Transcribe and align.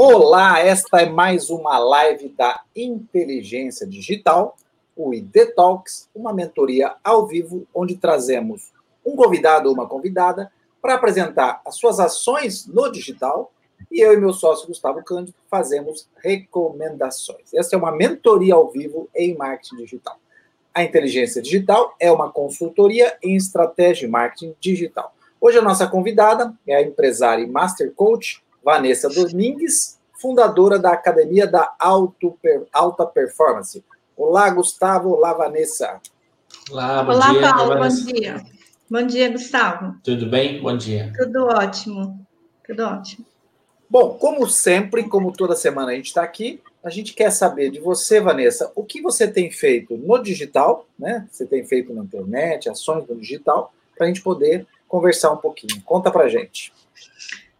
Olá, 0.00 0.60
esta 0.60 1.00
é 1.00 1.06
mais 1.06 1.50
uma 1.50 1.76
live 1.76 2.28
da 2.28 2.62
Inteligência 2.76 3.84
Digital, 3.84 4.56
o 4.96 5.12
ID 5.12 5.52
Talks, 5.56 6.08
uma 6.14 6.32
mentoria 6.32 6.94
ao 7.02 7.26
vivo 7.26 7.66
onde 7.74 7.96
trazemos 7.96 8.72
um 9.04 9.16
convidado 9.16 9.68
ou 9.68 9.74
uma 9.74 9.88
convidada 9.88 10.52
para 10.80 10.94
apresentar 10.94 11.60
as 11.66 11.74
suas 11.74 11.98
ações 11.98 12.64
no 12.64 12.92
digital 12.92 13.50
e 13.90 14.00
eu 14.00 14.12
e 14.12 14.16
meu 14.16 14.32
sócio 14.32 14.68
Gustavo 14.68 15.02
Cândido 15.02 15.36
fazemos 15.50 16.08
recomendações. 16.22 17.52
Essa 17.52 17.74
é 17.74 17.76
uma 17.76 17.90
mentoria 17.90 18.54
ao 18.54 18.70
vivo 18.70 19.08
em 19.12 19.36
marketing 19.36 19.78
digital. 19.78 20.16
A 20.72 20.84
inteligência 20.84 21.42
digital 21.42 21.96
é 21.98 22.08
uma 22.12 22.30
consultoria 22.30 23.18
em 23.20 23.34
estratégia 23.34 24.06
de 24.06 24.12
marketing 24.12 24.54
digital. 24.60 25.12
Hoje 25.40 25.58
a 25.58 25.62
nossa 25.62 25.88
convidada 25.88 26.54
é 26.64 26.76
a 26.76 26.82
empresária 26.82 27.42
e 27.42 27.48
master 27.48 27.92
coach 27.96 28.40
Vanessa 28.68 29.08
Domingues, 29.08 29.98
fundadora 30.20 30.78
da 30.78 30.92
Academia 30.92 31.46
da 31.46 31.74
Alto, 31.78 32.38
Alta 32.70 33.06
Performance. 33.06 33.82
Olá, 34.14 34.50
Gustavo. 34.50 35.08
Olá, 35.08 35.32
Vanessa. 35.32 35.98
Olá, 36.70 37.02
bom 37.02 37.12
Olá, 37.12 37.30
dia. 37.30 37.40
Paulo. 37.40 37.78
Bom 37.78 37.88
dia. 37.88 38.44
Bom 38.90 39.02
dia, 39.06 39.30
Gustavo. 39.30 39.96
Tudo 40.04 40.26
bem? 40.26 40.60
Bom 40.60 40.76
dia. 40.76 41.10
Tudo 41.16 41.46
ótimo. 41.46 42.26
Tudo 42.66 42.82
ótimo. 42.82 43.24
Bom, 43.88 44.18
como 44.18 44.46
sempre, 44.46 45.08
como 45.08 45.32
toda 45.32 45.56
semana 45.56 45.92
a 45.92 45.94
gente 45.94 46.08
está 46.08 46.22
aqui, 46.22 46.60
a 46.84 46.90
gente 46.90 47.14
quer 47.14 47.30
saber 47.30 47.70
de 47.70 47.80
você, 47.80 48.20
Vanessa, 48.20 48.70
o 48.74 48.84
que 48.84 49.00
você 49.00 49.26
tem 49.26 49.50
feito 49.50 49.96
no 49.96 50.18
digital, 50.18 50.86
né? 50.98 51.26
Você 51.32 51.46
tem 51.46 51.64
feito 51.64 51.94
na 51.94 52.04
internet, 52.04 52.68
ações 52.68 53.08
no 53.08 53.16
digital, 53.16 53.72
para 53.96 54.04
a 54.04 54.08
gente 54.08 54.20
poder 54.20 54.66
conversar 54.86 55.32
um 55.32 55.38
pouquinho. 55.38 55.80
Conta 55.86 56.10
para 56.10 56.28
gente. 56.28 56.70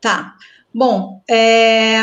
Tá. 0.03 0.37
Bom, 0.79 1.25
é, 1.29 1.99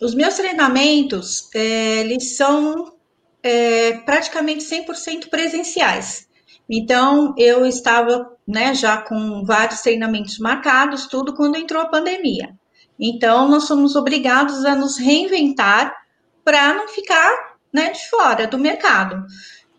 os 0.00 0.14
meus 0.14 0.36
treinamentos, 0.36 1.46
é, 1.54 2.00
eles 2.00 2.38
são 2.38 2.94
é, 3.42 3.98
praticamente 3.98 4.64
100% 4.64 5.28
presenciais. 5.28 6.26
Então, 6.66 7.34
eu 7.36 7.66
estava 7.66 8.34
né, 8.48 8.74
já 8.74 8.96
com 8.96 9.44
vários 9.44 9.82
treinamentos 9.82 10.38
marcados, 10.38 11.06
tudo 11.06 11.34
quando 11.34 11.56
entrou 11.56 11.82
a 11.82 11.88
pandemia. 11.88 12.54
Então, 12.98 13.46
nós 13.46 13.64
somos 13.64 13.94
obrigados 13.94 14.64
a 14.64 14.74
nos 14.74 14.96
reinventar 14.96 15.94
para 16.42 16.72
não 16.72 16.88
ficar 16.88 17.58
né, 17.70 17.90
de 17.90 18.08
fora 18.08 18.46
do 18.46 18.56
mercado. 18.56 19.22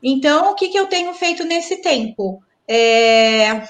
Então, 0.04 0.52
o 0.52 0.54
que, 0.54 0.70
que 0.70 0.78
eu 0.78 0.86
tenho 0.86 1.16
feito 1.16 1.44
nesse 1.44 1.82
tempo? 1.82 2.44
É, 2.68 3.64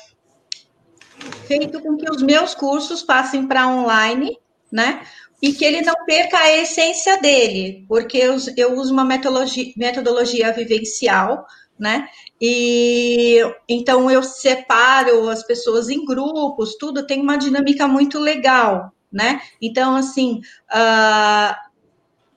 feito 1.47 1.79
com 1.79 1.95
que 1.95 2.11
os 2.11 2.21
meus 2.21 2.53
cursos 2.53 3.01
passem 3.01 3.47
para 3.47 3.69
online, 3.69 4.37
né? 4.75 5.01
E 5.41 5.53
que 5.53 5.63
ele 5.63 5.81
não 5.81 5.93
perca 6.05 6.37
a 6.37 6.57
essência 6.57 7.17
dele, 7.21 7.85
porque 7.87 8.17
eu, 8.17 8.35
eu 8.57 8.73
uso 8.73 8.91
uma 8.91 9.05
metodologia, 9.05 9.71
metodologia 9.77 10.51
vivencial, 10.51 11.45
né? 11.79 12.07
E 12.41 13.39
então 13.67 14.11
eu 14.11 14.21
separo 14.21 15.29
as 15.29 15.43
pessoas 15.43 15.89
em 15.89 16.03
grupos, 16.03 16.75
tudo 16.77 17.07
tem 17.07 17.21
uma 17.21 17.37
dinâmica 17.37 17.87
muito 17.87 18.19
legal, 18.19 18.91
né? 19.11 19.41
Então, 19.61 19.95
assim, 19.95 20.41
uh, 20.73 21.55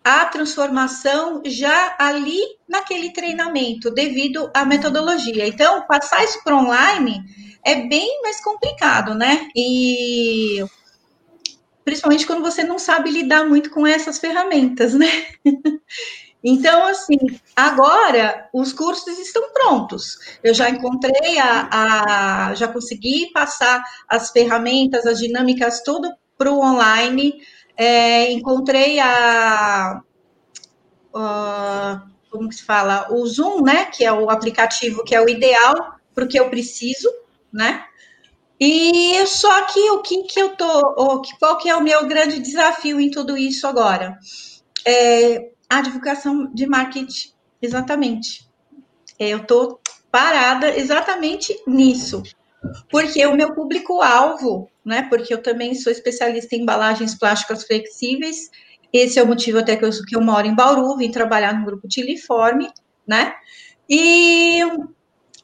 a 0.04 0.24
transformação 0.26 1.42
já 1.44 1.96
ali 1.98 2.40
naquele 2.68 3.12
treinamento, 3.12 3.90
devido 3.90 4.48
à 4.54 4.64
metodologia. 4.64 5.46
Então, 5.46 5.86
passar 5.86 6.22
isso 6.24 6.42
para 6.44 6.56
online 6.56 7.22
é 7.64 7.86
bem 7.86 8.22
mais 8.22 8.42
complicado, 8.42 9.14
né? 9.14 9.48
E 9.54 10.64
principalmente 11.88 12.26
quando 12.26 12.42
você 12.42 12.62
não 12.62 12.78
sabe 12.78 13.10
lidar 13.10 13.48
muito 13.48 13.70
com 13.70 13.86
essas 13.86 14.18
ferramentas, 14.18 14.92
né? 14.92 15.06
Então, 16.44 16.86
assim, 16.86 17.16
agora 17.56 18.48
os 18.54 18.72
cursos 18.72 19.18
estão 19.18 19.52
prontos. 19.52 20.16
Eu 20.40 20.54
já 20.54 20.70
encontrei 20.70 21.36
a, 21.36 22.50
a 22.50 22.54
já 22.54 22.68
consegui 22.68 23.32
passar 23.32 23.82
as 24.08 24.30
ferramentas, 24.30 25.04
as 25.04 25.18
dinâmicas, 25.18 25.82
tudo 25.82 26.08
para 26.38 26.52
o 26.52 26.60
online. 26.60 27.42
É, 27.76 28.30
encontrei 28.30 29.00
a, 29.00 30.00
a, 31.12 32.02
como 32.30 32.48
que 32.48 32.54
se 32.54 32.62
fala, 32.62 33.08
o 33.10 33.26
Zoom, 33.26 33.62
né? 33.62 33.86
Que 33.86 34.04
é 34.04 34.12
o 34.12 34.30
aplicativo 34.30 35.02
que 35.02 35.16
é 35.16 35.20
o 35.20 35.28
ideal 35.28 35.96
para 36.14 36.24
o 36.24 36.28
que 36.28 36.38
eu 36.38 36.48
preciso, 36.48 37.10
né? 37.52 37.84
E 38.60 39.24
só 39.26 39.66
que 39.66 39.90
o 39.90 40.02
que, 40.02 40.24
que 40.24 40.40
eu 40.40 40.56
tô, 40.56 41.22
qual 41.38 41.58
que 41.58 41.68
é 41.68 41.76
o 41.76 41.82
meu 41.82 42.06
grande 42.08 42.40
desafio 42.40 43.00
em 43.00 43.10
tudo 43.10 43.36
isso 43.36 43.66
agora? 43.66 44.18
É 44.86 45.50
a 45.68 45.80
divulgação 45.80 46.52
de 46.52 46.66
marketing, 46.66 47.32
exatamente. 47.62 48.48
Eu 49.18 49.44
tô 49.44 49.78
parada 50.10 50.76
exatamente 50.76 51.56
nisso. 51.66 52.22
Porque 52.90 53.24
o 53.26 53.36
meu 53.36 53.54
público-alvo, 53.54 54.68
né? 54.84 55.02
Porque 55.02 55.32
eu 55.32 55.42
também 55.42 55.74
sou 55.74 55.92
especialista 55.92 56.56
em 56.56 56.62
embalagens 56.62 57.14
plásticas 57.14 57.64
flexíveis. 57.64 58.50
Esse 58.92 59.18
é 59.18 59.22
o 59.22 59.26
motivo 59.26 59.58
até 59.58 59.76
que 59.76 59.84
eu, 59.84 59.90
que 60.06 60.16
eu 60.16 60.20
moro 60.20 60.46
em 60.46 60.54
Bauru, 60.54 60.96
vim 60.96 61.10
trabalhar 61.10 61.52
no 61.52 61.64
grupo 61.64 61.86
Tiliforme, 61.86 62.70
né? 63.06 63.34
E 63.88 64.60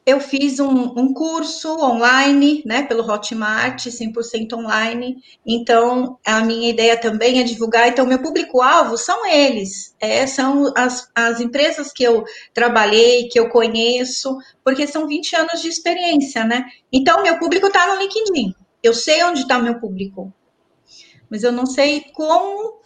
eu 0.05 0.19
fiz 0.19 0.59
um, 0.59 0.93
um, 0.95 1.11
curso 1.11 1.67
online, 1.83 2.61
né, 2.63 2.83
pelo 2.83 3.03
Hotmart, 3.03 3.87
100% 3.87 4.53
online. 4.53 5.17
Então, 5.43 6.19
a 6.23 6.41
minha 6.41 6.69
ideia 6.69 6.95
também 6.95 7.39
é 7.39 7.43
divulgar. 7.43 7.87
Então, 7.87 8.05
meu 8.05 8.21
público-alvo 8.21 8.97
são 8.97 9.25
eles, 9.25 9.95
é, 9.99 10.27
são 10.27 10.71
as, 10.77 11.09
as 11.15 11.39
empresas 11.39 11.91
que 11.91 12.03
eu 12.03 12.23
trabalhei, 12.53 13.27
que 13.29 13.39
eu 13.39 13.49
conheço, 13.49 14.37
porque 14.63 14.85
são 14.85 15.07
20 15.07 15.35
anos 15.37 15.61
de 15.61 15.69
experiência, 15.69 16.43
né? 16.43 16.65
Então, 16.93 17.23
meu 17.23 17.39
público 17.39 17.65
está 17.65 17.87
no 17.87 17.99
LinkedIn. 17.99 18.53
Eu 18.83 18.93
sei 18.93 19.23
onde 19.23 19.41
está 19.41 19.57
meu 19.57 19.79
público, 19.79 20.31
mas 21.31 21.41
eu 21.41 21.51
não 21.51 21.65
sei 21.65 22.05
como 22.13 22.79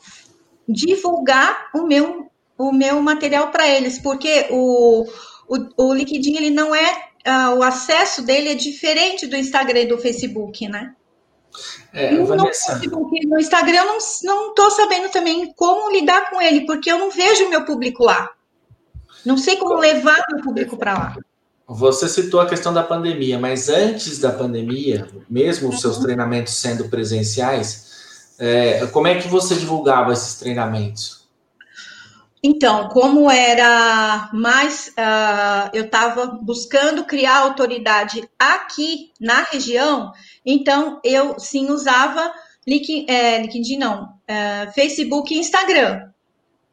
divulgar 0.65 1.69
o 1.75 1.81
meu, 1.81 2.31
o 2.57 2.71
meu 2.71 3.01
material 3.01 3.51
para 3.51 3.67
eles, 3.67 3.99
porque 3.99 4.47
o, 4.49 5.05
o, 5.49 5.83
o 5.83 5.94
LinkedIn 5.94 6.38
ele 6.38 6.51
não 6.51 6.73
é 6.73 7.08
uh, 7.29 7.57
o 7.57 7.63
acesso 7.63 8.23
dele 8.23 8.49
é 8.49 8.55
diferente 8.55 9.27
do 9.27 9.35
Instagram 9.35 9.81
e 9.81 9.87
do 9.87 9.97
Facebook, 9.97 10.67
né? 10.67 10.93
É, 11.93 12.11
no, 12.11 12.25
Vanessa... 12.25 12.73
Facebook, 12.73 13.25
no 13.25 13.39
Instagram 13.39 13.77
eu 13.77 13.85
não 14.23 14.49
estou 14.49 14.71
sabendo 14.71 15.09
também 15.09 15.51
como 15.53 15.91
lidar 15.91 16.29
com 16.29 16.41
ele, 16.41 16.65
porque 16.65 16.91
eu 16.91 16.99
não 16.99 17.09
vejo 17.09 17.49
meu 17.49 17.65
público 17.65 18.03
lá. 18.03 18.29
Não 19.25 19.37
sei 19.37 19.57
como 19.57 19.75
levar 19.75 20.23
meu 20.31 20.43
público 20.43 20.77
para 20.77 20.93
lá. 20.93 21.15
Você 21.67 22.09
citou 22.09 22.39
a 22.39 22.47
questão 22.47 22.73
da 22.73 22.81
pandemia, 22.81 23.37
mas 23.37 23.69
antes 23.69 24.17
da 24.17 24.31
pandemia, 24.31 25.07
mesmo 25.29 25.69
os 25.69 25.81
seus 25.81 25.97
uhum. 25.97 26.03
treinamentos 26.03 26.53
sendo 26.55 26.89
presenciais, 26.89 28.33
é, 28.39 28.87
como 28.87 29.07
é 29.07 29.19
que 29.19 29.27
você 29.27 29.55
divulgava 29.55 30.13
esses 30.13 30.35
treinamentos? 30.35 31.19
Então, 32.41 32.88
como 32.88 33.30
era 33.30 34.30
mais, 34.33 34.88
uh, 34.89 35.69
eu 35.74 35.86
estava 35.86 36.25
buscando 36.41 37.03
criar 37.03 37.39
autoridade 37.39 38.30
aqui 38.39 39.12
na 39.19 39.44
região, 39.44 40.13
então 40.45 41.01
eu 41.03 41.38
sim 41.38 41.69
usava 41.69 42.31
LinkedIn, 42.65 43.06
é, 43.09 43.41
LinkedIn 43.41 43.77
não, 43.77 44.13
é, 44.25 44.71
Facebook 44.74 45.33
e 45.33 45.39
Instagram, 45.39 46.09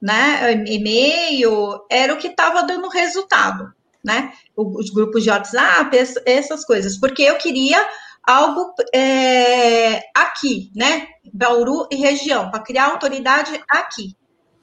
né? 0.01 0.65
E-mail 0.69 1.85
era 1.91 2.15
o 2.15 2.19
que 2.19 2.29
estava 2.29 2.63
dando 2.63 2.89
resultado, 2.89 3.73
né? 4.05 4.33
Os 4.55 4.91
grupos 4.91 5.25
de 5.25 5.31
WhatsApp, 5.31 5.97
essas 6.25 6.65
coisas, 6.65 6.97
porque 6.97 7.23
eu 7.23 7.39
queria 7.39 7.85
algo 8.23 8.73
é, 8.95 10.03
aqui, 10.15 10.71
né? 10.77 11.09
Bauru 11.33 11.89
e 11.91 11.97
região, 11.97 12.51
para 12.51 12.63
criar 12.63 12.87
autoridade 12.87 13.61
aqui, 13.69 14.15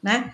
né? 0.01 0.33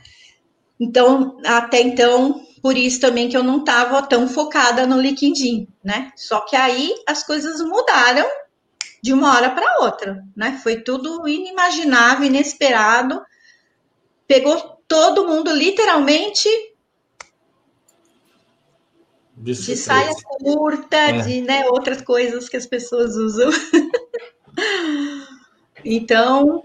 Então, 0.79 1.37
até 1.45 1.81
então, 1.81 2.41
por 2.61 2.77
isso 2.77 3.01
também 3.01 3.27
que 3.27 3.35
eu 3.35 3.43
não 3.43 3.59
estava 3.59 4.01
tão 4.01 4.27
focada 4.27 4.85
no 4.85 4.99
LinkedIn, 4.99 5.67
né? 5.83 6.11
Só 6.15 6.41
que 6.41 6.55
aí 6.55 6.93
as 7.07 7.23
coisas 7.23 7.61
mudaram 7.61 8.27
de 9.01 9.13
uma 9.13 9.35
hora 9.35 9.49
para 9.49 9.79
outra, 9.81 10.23
né? 10.35 10.59
Foi 10.63 10.77
tudo 10.77 11.27
inimaginável, 11.27 12.25
inesperado. 12.25 13.21
Pegou 14.27 14.79
todo 14.87 15.27
mundo 15.27 15.51
literalmente 15.51 16.47
de, 19.39 19.53
de 19.53 19.75
saia 19.77 20.13
curta, 20.39 20.97
é. 20.97 21.21
de 21.21 21.41
né, 21.41 21.65
outras 21.69 22.01
coisas 22.01 22.49
que 22.49 22.57
as 22.57 22.65
pessoas 22.65 23.15
usam. 23.15 23.49
então, 25.83 26.63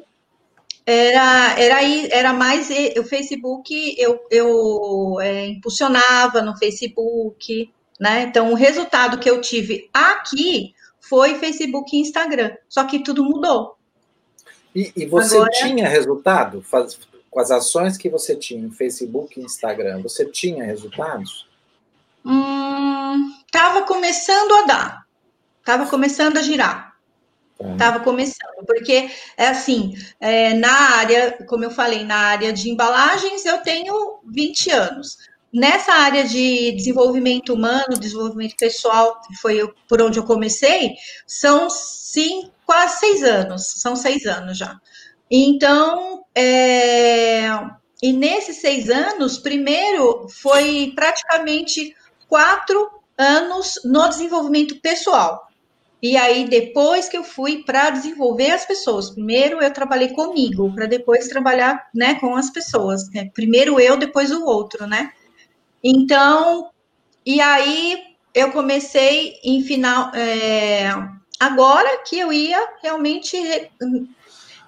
era, 0.86 1.58
era, 1.58 1.82
era 2.10 2.32
mais 2.32 2.68
o 2.98 3.04
Facebook, 3.04 3.94
eu, 3.98 4.20
eu 4.30 5.20
é, 5.20 5.46
impulsionava 5.46 6.42
no 6.42 6.56
Facebook, 6.56 7.70
né? 7.98 8.24
Então, 8.24 8.52
o 8.52 8.54
resultado 8.54 9.18
que 9.18 9.28
eu 9.28 9.40
tive 9.40 9.88
aqui 9.92 10.74
foi 11.00 11.36
Facebook 11.36 11.96
e 11.96 12.00
Instagram, 12.00 12.54
só 12.68 12.84
que 12.84 13.02
tudo 13.02 13.24
mudou. 13.24 13.76
E, 14.74 14.92
e 14.96 15.06
você 15.06 15.36
Agora, 15.36 15.50
tinha 15.50 15.88
resultado? 15.88 16.60
Faz, 16.62 16.98
com 17.30 17.40
as 17.40 17.50
ações 17.50 17.96
que 17.96 18.08
você 18.08 18.36
tinha 18.36 18.64
em 18.64 18.70
Facebook 18.70 19.40
e 19.40 19.44
Instagram, 19.44 20.02
você 20.02 20.26
tinha 20.26 20.64
resultados? 20.64 21.48
Hum, 22.24 23.32
tava 23.50 23.82
começando 23.82 24.52
a 24.52 24.62
dar. 24.62 25.06
Tava 25.64 25.86
começando 25.86 26.36
a 26.36 26.42
girar. 26.42 26.93
Estava 27.60 27.98
tá. 27.98 28.04
começando, 28.04 28.66
porque 28.66 29.08
é 29.36 29.48
assim, 29.48 29.94
é, 30.20 30.54
na 30.54 30.96
área, 30.96 31.38
como 31.46 31.64
eu 31.64 31.70
falei, 31.70 32.04
na 32.04 32.16
área 32.16 32.52
de 32.52 32.68
embalagens, 32.68 33.44
eu 33.44 33.58
tenho 33.58 34.18
20 34.26 34.70
anos. 34.70 35.16
Nessa 35.52 35.92
área 35.92 36.24
de 36.24 36.72
desenvolvimento 36.72 37.54
humano, 37.54 37.96
desenvolvimento 37.98 38.56
pessoal, 38.56 39.20
que 39.20 39.36
foi 39.36 39.72
por 39.88 40.02
onde 40.02 40.18
eu 40.18 40.24
comecei, 40.24 40.94
são 41.26 41.70
sim, 41.70 42.50
quase 42.66 42.98
seis 42.98 43.22
anos, 43.22 43.64
são 43.76 43.94
seis 43.94 44.26
anos 44.26 44.58
já. 44.58 44.76
Então, 45.30 46.24
é, 46.34 47.48
e 48.02 48.12
nesses 48.12 48.56
seis 48.56 48.90
anos, 48.90 49.38
primeiro 49.38 50.28
foi 50.28 50.92
praticamente 50.94 51.94
quatro 52.28 52.90
anos 53.16 53.80
no 53.84 54.08
desenvolvimento 54.08 54.80
pessoal. 54.80 55.46
E 56.06 56.18
aí, 56.18 56.46
depois 56.46 57.08
que 57.08 57.16
eu 57.16 57.24
fui 57.24 57.64
para 57.64 57.88
desenvolver 57.88 58.50
as 58.50 58.66
pessoas, 58.66 59.08
primeiro 59.08 59.62
eu 59.62 59.72
trabalhei 59.72 60.10
comigo, 60.10 60.70
para 60.74 60.84
depois 60.84 61.28
trabalhar 61.28 61.88
né, 61.94 62.16
com 62.16 62.36
as 62.36 62.50
pessoas. 62.50 63.08
Né? 63.08 63.30
Primeiro 63.32 63.80
eu, 63.80 63.96
depois 63.96 64.30
o 64.30 64.44
outro, 64.44 64.86
né? 64.86 65.12
Então, 65.82 66.68
e 67.24 67.40
aí 67.40 68.02
eu 68.34 68.52
comecei 68.52 69.36
em 69.42 69.62
final. 69.62 70.14
É, 70.14 70.90
agora 71.40 72.02
que 72.06 72.18
eu 72.18 72.30
ia 72.30 72.62
realmente 72.82 73.38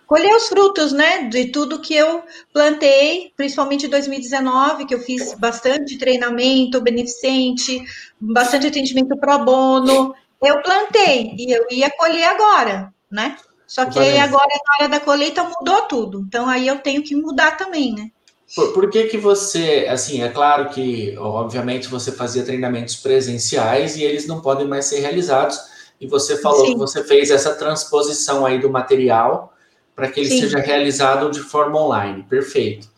colher 0.06 0.35
os 0.35 0.49
frutos, 0.49 0.91
né, 0.91 1.25
de 1.25 1.49
tudo 1.49 1.82
que 1.82 1.94
eu 1.94 2.23
plantei, 2.50 3.31
principalmente 3.37 3.85
em 3.85 3.91
2019, 3.91 4.87
que 4.87 4.94
eu 4.94 5.00
fiz 5.00 5.35
bastante 5.35 5.99
treinamento 5.99 6.81
beneficente, 6.81 7.85
bastante 8.19 8.69
atendimento 8.69 9.15
pro 9.19 9.44
bono, 9.44 10.15
eu 10.43 10.62
plantei 10.62 11.35
e 11.37 11.53
eu 11.53 11.67
ia 11.71 11.91
colher 11.91 12.25
agora, 12.25 12.93
né? 13.11 13.37
Só 13.67 13.87
que 13.87 13.99
aí 13.99 14.19
agora 14.19 14.47
na 14.47 14.75
hora 14.85 14.88
da 14.88 15.00
colheita 15.00 15.43
mudou 15.43 15.83
tudo, 15.83 16.21
então 16.21 16.49
aí 16.49 16.69
eu 16.69 16.79
tenho 16.79 17.03
que 17.03 17.17
mudar 17.17 17.56
também, 17.56 17.94
né? 17.94 18.11
Por, 18.55 18.73
por, 18.73 18.91
que 18.91 19.05
que 19.05 19.19
você, 19.19 19.88
assim, 19.91 20.23
é 20.23 20.29
claro 20.29 20.69
que, 20.69 21.17
obviamente, 21.19 21.88
você 21.88 22.12
fazia 22.12 22.44
treinamentos 22.44 22.94
presenciais 22.94 23.97
e 23.97 24.05
eles 24.05 24.29
não 24.29 24.41
podem 24.41 24.69
mais 24.69 24.85
ser 24.85 25.00
realizados, 25.00 25.59
e 26.00 26.06
você 26.06 26.37
falou 26.37 26.65
Sim. 26.65 26.73
que 26.73 26.79
você 26.79 27.03
fez 27.03 27.31
essa 27.31 27.55
transposição 27.55 28.47
aí 28.47 28.61
do 28.61 28.71
material 28.71 29.53
para 29.97 30.09
que 30.09 30.21
ele 30.21 30.29
Sim. 30.29 30.41
seja 30.43 30.59
realizado 30.59 31.31
de 31.31 31.41
forma 31.41 31.81
online. 31.81 32.23
Perfeito. 32.23 32.89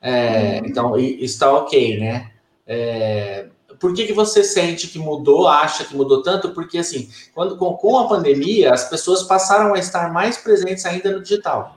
É, 0.00 0.60
uhum. 0.60 0.66
Então, 0.66 0.98
está 0.98 1.52
ok, 1.52 2.00
né? 2.00 2.32
É, 2.66 3.46
por 3.78 3.94
que, 3.94 4.06
que 4.06 4.12
você 4.12 4.42
sente 4.42 4.88
que 4.88 4.98
mudou, 4.98 5.48
acha 5.48 5.84
que 5.84 5.96
mudou 5.96 6.22
tanto? 6.22 6.50
Porque, 6.50 6.78
assim, 6.78 7.08
quando, 7.34 7.56
com, 7.56 7.74
com 7.74 7.98
a 7.98 8.08
pandemia, 8.08 8.72
as 8.72 8.88
pessoas 8.88 9.22
passaram 9.22 9.74
a 9.74 9.78
estar 9.78 10.12
mais 10.12 10.36
presentes 10.36 10.84
ainda 10.86 11.10
no 11.12 11.22
digital. 11.22 11.76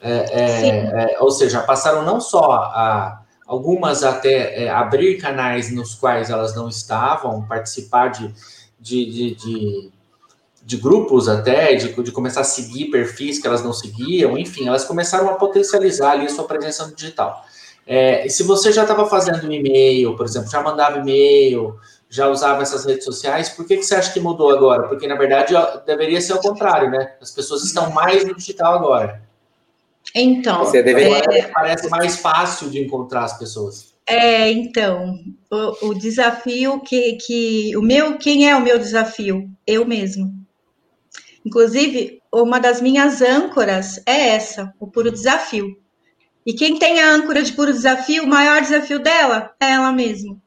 É, 0.00 0.12
é, 0.12 1.14
é 1.14 1.20
ou 1.20 1.30
seja, 1.30 1.62
passaram 1.62 2.02
não 2.02 2.20
só 2.20 2.52
a 2.52 3.22
algumas 3.46 4.02
até 4.02 4.64
é, 4.64 4.68
abrir 4.68 5.18
canais 5.18 5.72
nos 5.72 5.94
quais 5.94 6.30
elas 6.30 6.54
não 6.54 6.68
estavam, 6.68 7.46
participar 7.46 8.08
de, 8.08 8.34
de, 8.80 9.06
de, 9.06 9.34
de 9.34 9.92
de 10.66 10.76
grupos 10.76 11.28
até, 11.28 11.76
de, 11.76 12.02
de 12.02 12.10
começar 12.10 12.40
a 12.40 12.44
seguir 12.44 12.86
perfis 12.86 13.38
que 13.38 13.46
elas 13.46 13.62
não 13.62 13.72
seguiam, 13.72 14.36
enfim, 14.36 14.66
elas 14.66 14.84
começaram 14.84 15.30
a 15.30 15.34
potencializar 15.34 16.10
ali 16.10 16.26
a 16.26 16.28
sua 16.28 16.42
presença 16.42 16.84
no 16.84 16.92
digital. 16.92 17.44
É, 17.86 18.28
se 18.28 18.42
você 18.42 18.72
já 18.72 18.82
estava 18.82 19.06
fazendo 19.06 19.46
um 19.46 19.52
e-mail, 19.52 20.16
por 20.16 20.26
exemplo, 20.26 20.50
já 20.50 20.60
mandava 20.60 20.98
e-mail, 20.98 21.76
já 22.08 22.28
usava 22.28 22.62
essas 22.62 22.84
redes 22.84 23.04
sociais, 23.04 23.48
por 23.48 23.64
que, 23.64 23.76
que 23.76 23.84
você 23.84 23.94
acha 23.94 24.12
que 24.12 24.18
mudou 24.18 24.50
agora? 24.50 24.88
Porque, 24.88 25.06
na 25.06 25.14
verdade, 25.14 25.54
deveria 25.86 26.20
ser 26.20 26.32
o 26.32 26.40
contrário, 26.40 26.90
né? 26.90 27.14
As 27.20 27.30
pessoas 27.30 27.62
estão 27.64 27.90
mais 27.90 28.26
no 28.26 28.34
digital 28.34 28.74
agora. 28.74 29.22
Então, 30.14 30.64
você 30.64 30.82
deveria... 30.82 31.22
é... 31.30 31.42
parece 31.48 31.88
mais 31.88 32.16
fácil 32.16 32.70
de 32.70 32.80
encontrar 32.80 33.24
as 33.24 33.38
pessoas. 33.38 33.94
É, 34.08 34.50
então, 34.50 35.18
o, 35.50 35.88
o 35.88 35.94
desafio 35.94 36.80
que, 36.80 37.14
que 37.14 37.76
o 37.76 37.82
meu, 37.82 38.16
quem 38.18 38.48
é 38.48 38.54
o 38.54 38.62
meu 38.62 38.78
desafio? 38.78 39.50
Eu 39.66 39.84
mesmo. 39.84 40.32
Inclusive, 41.44 42.20
uma 42.32 42.58
das 42.58 42.80
minhas 42.80 43.20
âncoras 43.20 44.00
é 44.06 44.30
essa, 44.30 44.72
o 44.78 44.86
puro 44.86 45.10
desafio. 45.10 45.76
E 46.46 46.54
quem 46.54 46.78
tem 46.78 47.00
a 47.00 47.10
âncora 47.10 47.42
de 47.42 47.52
puro 47.52 47.72
desafio, 47.72 48.22
o 48.24 48.28
maior 48.28 48.62
desafio 48.62 49.00
dela 49.00 49.52
é 49.60 49.72
ela 49.72 49.92
mesma. 49.92 50.40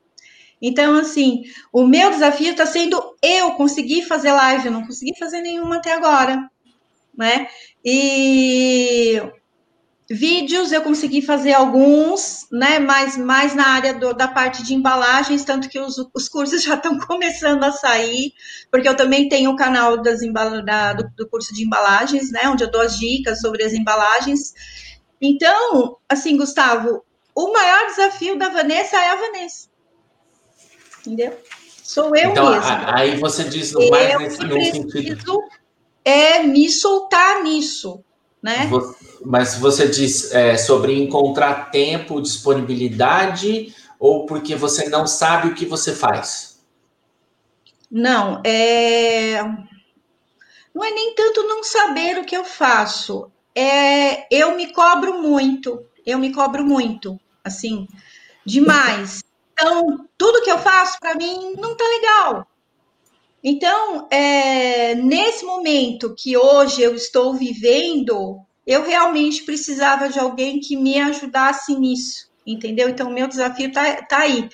Então, 0.61 0.95
assim, 0.95 1.43
o 1.71 1.85
meu 1.85 2.09
desafio 2.09 2.51
está 2.51 2.65
sendo 2.65 3.01
eu 3.21 3.51
conseguir 3.51 4.03
fazer 4.03 4.31
live, 4.31 4.65
eu 4.65 4.71
não 4.71 4.85
consegui 4.85 5.17
fazer 5.17 5.41
nenhuma 5.41 5.77
até 5.77 5.93
agora, 5.93 6.49
né? 7.17 7.47
E 7.83 9.21
Vídeos 10.11 10.71
eu 10.71 10.81
consegui 10.81 11.21
fazer 11.21 11.53
alguns, 11.53 12.47
né? 12.51 12.79
Mas 12.79 13.15
mais 13.15 13.53
na 13.53 13.67
área 13.67 13.93
do, 13.93 14.11
da 14.11 14.27
parte 14.27 14.63
de 14.63 14.73
embalagens, 14.73 15.45
tanto 15.45 15.69
que 15.69 15.79
os, 15.79 16.03
os 16.15 16.27
cursos 16.27 16.63
já 16.65 16.73
estão 16.73 16.97
começando 16.97 17.63
a 17.63 17.71
sair, 17.71 18.33
porque 18.71 18.89
eu 18.89 18.95
também 18.95 19.29
tenho 19.29 19.51
o 19.51 19.55
canal 19.55 20.01
das 20.01 20.19
da, 20.65 20.93
do, 20.93 21.07
do 21.15 21.29
curso 21.29 21.53
de 21.53 21.63
embalagens, 21.63 22.31
né? 22.31 22.49
Onde 22.49 22.63
eu 22.63 22.71
dou 22.71 22.81
as 22.81 22.97
dicas 22.97 23.39
sobre 23.39 23.63
as 23.63 23.71
embalagens. 23.71 24.51
Então, 25.21 25.97
assim, 26.07 26.37
Gustavo, 26.37 27.03
o 27.35 27.51
maior 27.51 27.87
desafio 27.87 28.37
da 28.37 28.49
Vanessa 28.49 28.97
é 28.97 29.09
a 29.09 29.15
Vanessa. 29.15 29.69
Entendeu? 30.99 31.37
Sou 31.83 32.15
eu 32.15 32.31
então, 32.31 32.51
mesma. 32.51 32.95
Aí 32.95 33.17
você 33.17 33.43
diz 33.43 33.73
mais 33.73 34.39
eu 34.39 34.47
nesse 34.47 34.71
sentido. 34.71 35.41
É 36.05 36.43
me 36.43 36.69
soltar 36.69 37.43
nisso 37.43 38.03
né? 38.41 38.69
Mas 39.23 39.55
você 39.55 39.87
diz 39.87 40.31
é, 40.31 40.57
sobre 40.57 40.97
encontrar 40.97 41.71
tempo, 41.71 42.21
disponibilidade, 42.21 43.75
ou 43.99 44.25
porque 44.25 44.55
você 44.55 44.89
não 44.89 45.05
sabe 45.05 45.49
o 45.49 45.55
que 45.55 45.65
você 45.65 45.93
faz? 45.93 46.59
Não, 47.91 48.41
é... 48.45 49.41
não 50.73 50.83
é 50.83 50.91
nem 50.91 51.13
tanto 51.15 51.43
não 51.43 51.63
saber 51.63 52.17
o 52.17 52.25
que 52.25 52.37
eu 52.37 52.45
faço. 52.45 53.31
É, 53.55 54.27
eu 54.33 54.55
me 54.55 54.71
cobro 54.71 55.21
muito, 55.21 55.85
eu 56.05 56.17
me 56.19 56.31
cobro 56.31 56.63
muito, 56.65 57.19
assim, 57.43 57.87
demais. 58.45 59.23
Então, 59.53 60.07
tudo 60.17 60.41
que 60.41 60.51
eu 60.51 60.57
faço 60.59 60.99
para 60.99 61.15
mim 61.15 61.53
não 61.57 61.75
tá 61.75 61.83
legal. 61.83 62.47
Então, 63.43 64.07
é, 64.11 64.95
nesse 64.95 65.45
momento 65.45 66.13
que 66.17 66.37
hoje 66.37 66.81
eu 66.81 66.93
estou 66.93 67.33
vivendo, 67.33 68.39
eu 68.67 68.83
realmente 68.83 69.43
precisava 69.43 70.09
de 70.09 70.19
alguém 70.19 70.59
que 70.59 70.75
me 70.75 70.99
ajudasse 70.99 71.73
nisso, 71.75 72.29
entendeu? 72.45 72.89
Então, 72.89 73.09
meu 73.09 73.27
desafio 73.27 73.69
está 73.69 74.01
tá 74.03 74.19
aí, 74.19 74.49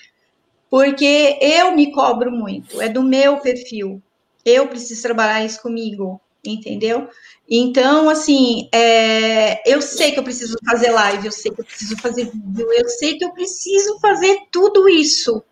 porque 0.70 1.40
eu 1.42 1.76
me 1.76 1.92
cobro 1.92 2.32
muito, 2.32 2.80
é 2.82 2.88
do 2.88 3.02
meu 3.02 3.40
perfil, 3.40 4.02
eu 4.46 4.68
preciso 4.68 5.02
trabalhar 5.02 5.44
isso 5.44 5.62
comigo, 5.62 6.22
entendeu? 6.46 7.10
Então, 7.50 8.10
assim, 8.10 8.68
é, 8.74 9.72
eu 9.72 9.80
sei 9.82 10.12
que 10.12 10.20
eu 10.20 10.24
preciso 10.24 10.58
fazer 10.66 10.90
live, 10.90 11.28
eu 11.28 11.32
sei 11.32 11.52
que 11.52 11.62
eu 11.62 11.66
preciso 11.66 11.98
fazer 11.98 12.32
vídeo, 12.32 12.68
eu 12.74 12.90
sei 12.90 13.18
que 13.18 13.26
eu 13.26 13.32
preciso 13.32 14.00
fazer 14.00 14.40
tudo 14.52 14.90
isso, 14.90 15.44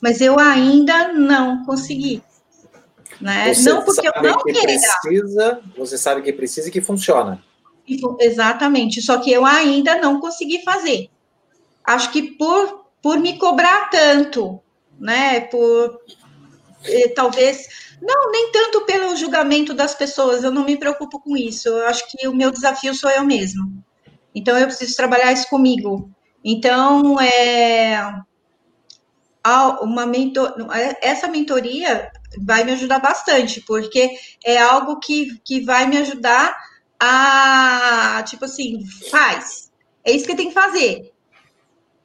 mas 0.00 0.20
eu 0.20 0.38
ainda 0.38 1.12
não 1.12 1.64
consegui. 1.64 2.22
Né? 3.20 3.52
Você 3.52 3.72
não 3.72 3.84
porque 3.84 4.06
eu 4.06 4.22
não 4.22 4.38
que 4.44 4.52
precisa, 4.52 5.60
você 5.76 5.98
sabe 5.98 6.22
que 6.22 6.32
precisa 6.32 6.68
e 6.68 6.72
que 6.72 6.80
funciona. 6.80 7.42
Exatamente, 8.20 9.02
só 9.02 9.18
que 9.18 9.32
eu 9.32 9.44
ainda 9.44 10.00
não 10.00 10.20
consegui 10.20 10.62
fazer. 10.62 11.10
Acho 11.82 12.12
que 12.12 12.22
por, 12.22 12.84
por 13.02 13.18
me 13.18 13.36
cobrar 13.36 13.90
tanto, 13.90 14.60
né? 14.98 15.40
Por 15.40 15.98
talvez 17.14 17.66
não, 18.00 18.30
nem 18.30 18.50
tanto 18.50 18.80
pelo 18.86 19.14
julgamento 19.14 19.74
das 19.74 19.94
pessoas, 19.94 20.42
eu 20.42 20.50
não 20.50 20.64
me 20.64 20.76
preocupo 20.78 21.20
com 21.20 21.36
isso. 21.36 21.68
Eu 21.68 21.86
acho 21.86 22.04
que 22.08 22.26
o 22.26 22.34
meu 22.34 22.50
desafio 22.50 22.94
sou 22.94 23.10
eu 23.10 23.24
mesmo. 23.24 23.84
Então 24.34 24.56
eu 24.58 24.66
preciso 24.66 24.96
trabalhar 24.96 25.32
isso 25.32 25.48
comigo. 25.48 26.10
Então, 26.42 27.20
é 27.20 28.22
uma 29.82 30.06
mentor, 30.06 30.54
essa 31.00 31.28
mentoria 31.28 32.10
vai 32.38 32.64
me 32.64 32.72
ajudar 32.72 33.00
bastante, 33.00 33.60
porque 33.62 34.10
é 34.44 34.58
algo 34.58 34.98
que, 34.98 35.38
que 35.44 35.60
vai 35.60 35.86
me 35.86 35.98
ajudar 35.98 36.56
a, 36.98 38.22
tipo 38.26 38.44
assim, 38.44 38.84
faz. 39.10 39.70
É 40.04 40.12
isso 40.12 40.26
que 40.26 40.36
tem 40.36 40.48
que 40.48 40.54
fazer. 40.54 41.12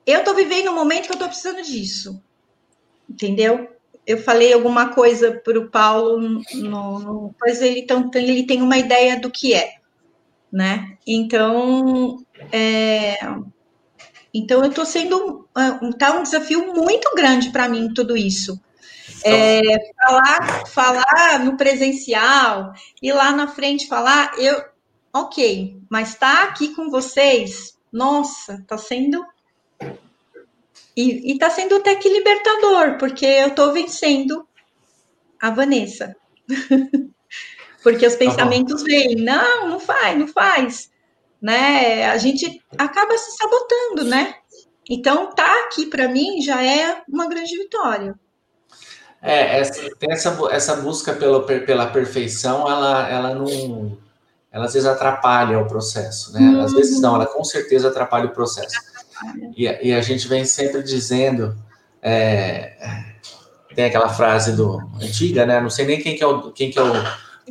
Eu 0.05 0.23
tô 0.23 0.33
vivendo 0.33 0.71
um 0.71 0.75
momento 0.75 1.07
que 1.07 1.13
eu 1.13 1.19
tô 1.19 1.27
precisando 1.27 1.61
disso. 1.61 2.21
Entendeu? 3.09 3.74
Eu 4.05 4.17
falei 4.17 4.53
alguma 4.53 4.89
coisa 4.89 5.31
para 5.43 5.59
o 5.59 5.69
Paulo, 5.69 6.19
no, 6.19 6.99
no, 6.99 7.35
pois 7.39 7.61
ele, 7.61 7.83
tão, 7.83 8.09
ele 8.13 8.45
tem 8.45 8.61
uma 8.61 8.77
ideia 8.77 9.19
do 9.19 9.31
que 9.31 9.53
é, 9.53 9.75
né? 10.51 10.97
Então, 11.07 12.23
É, 12.51 13.17
então, 14.37 14.61
eu 14.61 14.69
estou 14.69 14.85
sendo. 14.85 15.47
Está 15.89 16.11
um 16.11 16.23
desafio 16.23 16.73
muito 16.73 17.09
grande 17.15 17.51
para 17.51 17.69
mim, 17.69 17.93
tudo 17.93 18.17
isso. 18.17 18.59
É, 19.23 19.61
falar, 19.95 20.67
falar 20.67 21.39
no 21.39 21.55
presencial 21.55 22.73
e 23.01 23.13
lá 23.13 23.31
na 23.31 23.47
frente 23.47 23.87
falar, 23.87 24.37
eu. 24.37 24.61
Ok, 25.13 25.79
mas 25.89 26.09
estar 26.09 26.35
tá 26.35 26.43
aqui 26.43 26.75
com 26.75 26.89
vocês, 26.89 27.77
nossa, 27.93 28.55
está 28.55 28.77
sendo. 28.77 29.25
E 30.95 31.33
está 31.33 31.49
sendo 31.49 31.75
até 31.75 31.95
que 31.95 32.09
libertador, 32.09 32.97
porque 32.97 33.25
eu 33.25 33.47
estou 33.47 33.73
vencendo 33.73 34.47
a 35.41 35.51
Vanessa. 35.51 36.15
porque 37.83 38.07
os 38.07 38.13
tá 38.13 38.19
pensamentos 38.19 38.81
uhum. 38.81 38.87
vêm, 38.87 39.15
não, 39.15 39.67
não 39.67 39.79
faz, 39.79 40.17
não 40.17 40.27
faz 40.27 40.89
né? 41.45 42.07
A 42.07 42.17
gente 42.17 42.59
acaba 42.75 43.15
se 43.19 43.37
sabotando, 43.37 44.09
né? 44.09 44.33
Então, 44.89 45.29
tá 45.29 45.65
aqui 45.65 45.85
para 45.85 46.07
mim 46.07 46.41
já 46.41 46.63
é 46.63 47.03
uma 47.07 47.27
grande 47.27 47.55
vitória. 47.55 48.15
É, 49.21 49.59
essa, 49.59 49.81
essa, 50.09 50.37
essa 50.49 50.75
busca 50.77 51.13
pela, 51.13 51.43
pela 51.45 51.85
perfeição, 51.87 52.67
ela, 52.67 53.07
ela 53.07 53.35
não. 53.35 53.95
Ela 54.51 54.65
às 54.65 54.73
vezes 54.73 54.87
atrapalha 54.87 55.59
o 55.59 55.67
processo, 55.67 56.33
né? 56.33 56.63
Às 56.63 56.73
vezes 56.73 56.99
não, 56.99 57.13
ela 57.15 57.27
com 57.27 57.43
certeza 57.43 57.89
atrapalha 57.89 58.25
o 58.25 58.33
processo. 58.33 58.75
E, 59.55 59.63
e 59.89 59.93
a 59.93 60.01
gente 60.01 60.27
vem 60.27 60.45
sempre 60.45 60.83
dizendo. 60.83 61.55
É, 62.01 62.73
tem 63.75 63.85
aquela 63.85 64.09
frase 64.09 64.55
do 64.55 64.77
antiga, 65.01 65.45
né? 65.45 65.59
Não 65.59 65.69
sei 65.69 65.85
nem 65.85 65.99
quem 65.99 66.15
que 66.15 66.23
é 66.23 66.27
o, 66.27 66.51
quem 66.51 66.69
que 66.69 66.79
é 66.79 66.83
o 66.83 66.93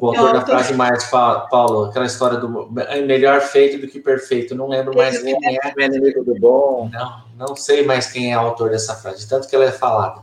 o 0.00 0.08
autor 0.08 0.32
da 0.32 0.44
frase 0.44 0.74
mais, 0.74 1.04
Paulo, 1.04 1.84
aquela 1.84 2.06
história 2.06 2.38
do 2.38 2.68
é 2.88 3.00
melhor 3.02 3.40
feito 3.40 3.80
do 3.80 3.86
que 3.86 4.00
perfeito. 4.00 4.54
Não 4.54 4.68
lembro 4.68 4.94
mais 4.96 5.20
quem 5.20 5.34
é. 5.34 5.58
é 5.78 5.86
inimigo 5.86 6.24
do 6.24 6.34
bom. 6.34 6.90
Não, 6.92 7.24
não 7.48 7.56
sei 7.56 7.84
mais 7.84 8.10
quem 8.10 8.32
é 8.32 8.36
o 8.36 8.40
autor 8.40 8.70
dessa 8.70 8.96
frase, 8.96 9.28
tanto 9.28 9.48
que 9.48 9.54
ela 9.54 9.66
é 9.66 9.72
falada. 9.72 10.20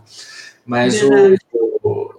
Mas 0.66 1.02
o, 1.02 1.10
o, 1.84 2.12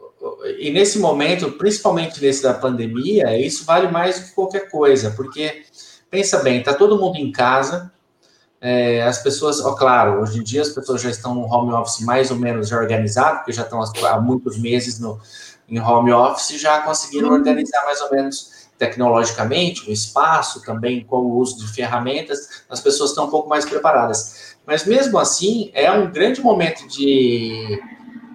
e 0.59 0.71
nesse 0.71 0.99
momento, 0.99 1.52
principalmente 1.52 2.23
nesse 2.23 2.43
da 2.43 2.55
pandemia, 2.55 3.37
isso 3.38 3.64
vale 3.64 3.88
mais 3.88 4.19
do 4.19 4.26
que 4.26 4.35
qualquer 4.35 4.71
coisa, 4.71 5.11
porque 5.11 5.62
pensa 6.11 6.43
bem, 6.43 6.59
está 6.59 6.73
todo 6.73 6.99
mundo 6.99 7.17
em 7.17 7.31
casa, 7.31 7.93
é, 8.64 9.02
as 9.02 9.21
pessoas, 9.21 9.61
ó, 9.61 9.75
claro, 9.75 10.23
hoje 10.23 10.38
em 10.38 10.42
dia 10.45 10.62
as 10.62 10.69
pessoas 10.69 11.02
já 11.02 11.11
estão 11.11 11.35
no 11.35 11.52
home 11.52 11.73
office 11.73 12.00
mais 12.00 12.31
ou 12.31 12.37
menos 12.37 12.71
organizado, 12.71 13.38
porque 13.38 13.50
já 13.50 13.62
estão 13.62 13.83
há 13.83 14.21
muitos 14.21 14.57
meses 14.57 15.00
no, 15.00 15.21
em 15.69 15.81
home 15.81 16.12
office 16.12 16.61
já 16.61 16.81
conseguiram 16.81 17.31
uhum. 17.31 17.35
organizar 17.35 17.85
mais 17.85 18.00
ou 18.00 18.11
menos 18.12 18.52
tecnologicamente 18.78 19.90
o 19.90 19.92
espaço, 19.92 20.62
também 20.62 21.04
com 21.04 21.16
o 21.16 21.38
uso 21.38 21.59
de 21.59 21.73
ferramentas, 21.73 22.62
as 22.71 22.81
pessoas 22.81 23.11
estão 23.11 23.26
um 23.26 23.31
pouco 23.31 23.49
mais 23.49 23.64
preparadas. 23.64 24.54
Mas 24.64 24.87
mesmo 24.87 25.19
assim, 25.19 25.73
é 25.75 25.90
um 25.90 26.11
grande 26.12 26.40
momento 26.40 26.87
de 26.87 27.81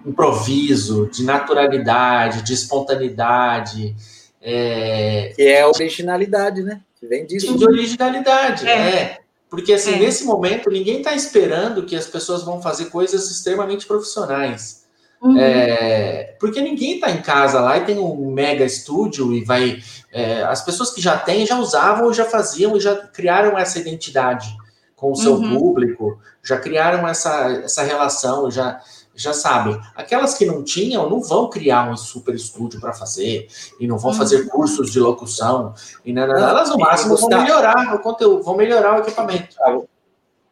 improviso, 0.04 1.08
de 1.10 1.24
naturalidade, 1.24 2.42
de 2.42 2.52
espontaneidade. 2.52 3.96
É... 4.42 5.32
Que 5.34 5.42
é 5.42 5.62
a 5.62 5.68
originalidade, 5.68 6.62
né? 6.62 6.82
Que 7.00 7.06
vem 7.06 7.24
disso. 7.24 7.56
De 7.56 7.64
originalidade, 7.64 8.68
é. 8.68 8.72
é. 8.72 9.27
Porque, 9.50 9.72
assim, 9.72 9.94
é. 9.94 9.98
nesse 9.98 10.24
momento, 10.24 10.70
ninguém 10.70 10.98
está 10.98 11.14
esperando 11.14 11.84
que 11.84 11.96
as 11.96 12.06
pessoas 12.06 12.42
vão 12.42 12.60
fazer 12.60 12.86
coisas 12.86 13.30
extremamente 13.30 13.86
profissionais. 13.86 14.86
Uhum. 15.20 15.36
É, 15.36 16.36
porque 16.38 16.60
ninguém 16.60 16.94
está 16.94 17.10
em 17.10 17.20
casa 17.20 17.60
lá 17.60 17.76
e 17.76 17.84
tem 17.84 17.98
um 17.98 18.30
mega 18.30 18.64
estúdio 18.64 19.32
e 19.32 19.44
vai. 19.44 19.82
É, 20.12 20.42
as 20.42 20.64
pessoas 20.64 20.90
que 20.90 21.00
já 21.00 21.16
têm 21.16 21.44
já 21.44 21.58
usavam, 21.58 22.12
já 22.12 22.24
faziam 22.24 22.76
e 22.76 22.80
já 22.80 22.94
criaram 22.94 23.58
essa 23.58 23.78
identidade 23.78 24.48
com 24.94 25.12
o 25.12 25.16
seu 25.16 25.34
uhum. 25.34 25.58
público, 25.58 26.20
já 26.42 26.58
criaram 26.58 27.06
essa, 27.06 27.62
essa 27.64 27.82
relação, 27.82 28.50
já, 28.50 28.80
já 29.18 29.32
sabem. 29.32 29.78
Aquelas 29.94 30.34
que 30.34 30.46
não 30.46 30.62
tinham 30.62 31.10
não 31.10 31.20
vão 31.20 31.50
criar 31.50 31.90
um 31.90 31.96
super 31.96 32.34
estúdio 32.34 32.80
para 32.80 32.92
fazer 32.92 33.48
e 33.80 33.86
não 33.86 33.98
vão 33.98 34.12
uhum. 34.12 34.16
fazer 34.16 34.46
cursos 34.48 34.92
de 34.92 35.00
locução 35.00 35.74
e 36.04 36.12
nada, 36.12 36.34
não, 36.34 36.48
elas 36.48 36.70
no 36.70 36.78
máximo 36.78 37.16
vão 37.16 37.28
melhorar 37.28 37.94
o 37.94 37.98
conteúdo, 37.98 38.42
vão 38.42 38.56
melhorar 38.56 38.96
o 38.96 39.00
equipamento. 39.00 39.56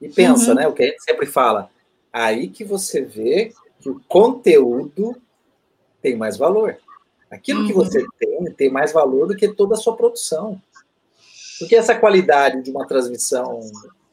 E 0.00 0.08
pensa, 0.08 0.50
uhum. 0.50 0.54
né? 0.56 0.68
O 0.68 0.73
que 0.73 0.82
a 0.82 0.87
gente 0.87 1.02
sempre 1.02 1.26
fala. 1.26 1.70
Aí 2.12 2.49
que 2.49 2.64
você 2.64 3.02
vê 3.02 3.52
que 3.80 3.88
o 3.88 4.00
conteúdo 4.08 5.16
tem 6.02 6.16
mais 6.16 6.37
valor. 6.37 6.76
Aquilo 7.30 7.61
uhum. 7.61 7.66
que 7.66 7.73
você 7.73 8.04
tem 8.18 8.44
tem 8.56 8.70
mais 8.70 8.92
valor 8.92 9.28
do 9.28 9.37
que 9.37 9.49
toda 9.49 9.75
a 9.75 9.78
sua 9.78 9.96
produção. 9.96 10.61
Porque 11.58 11.76
essa 11.76 11.94
qualidade 11.94 12.62
de 12.62 12.70
uma 12.70 12.87
transmissão 12.87 13.61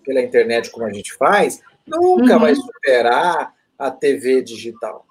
pela 0.05 0.21
internet, 0.21 0.69
como 0.69 0.85
a 0.85 0.93
gente 0.93 1.13
faz, 1.13 1.61
nunca 1.85 2.33
uhum. 2.33 2.39
vai 2.39 2.55
superar 2.55 3.52
a 3.77 3.91
TV 3.91 4.41
digital. 4.41 5.05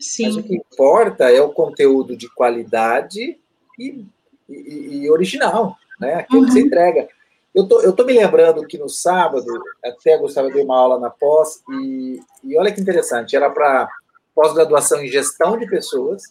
Sim. 0.00 0.26
Mas 0.26 0.36
o 0.36 0.42
que 0.42 0.54
importa 0.54 1.30
é 1.30 1.40
o 1.40 1.52
conteúdo 1.52 2.16
de 2.16 2.28
qualidade 2.34 3.38
e, 3.78 4.06
e, 4.48 5.02
e 5.02 5.10
original, 5.10 5.76
né? 6.00 6.14
Aquilo 6.14 6.40
uhum. 6.40 6.46
que 6.46 6.52
você 6.52 6.60
entrega. 6.60 7.08
Eu 7.54 7.68
tô, 7.68 7.80
eu 7.82 7.92
tô 7.92 8.04
me 8.04 8.14
lembrando 8.14 8.66
que 8.66 8.78
no 8.78 8.88
sábado, 8.88 9.46
até 9.84 10.14
a 10.14 10.18
Gustavo 10.18 10.50
deu 10.50 10.64
uma 10.64 10.78
aula 10.78 10.98
na 10.98 11.10
pós, 11.10 11.62
e, 11.70 12.20
e 12.42 12.56
olha 12.56 12.72
que 12.72 12.80
interessante, 12.80 13.36
era 13.36 13.50
para 13.50 13.88
pós-graduação 14.34 15.02
em 15.02 15.08
gestão 15.08 15.58
de 15.58 15.66
pessoas, 15.66 16.22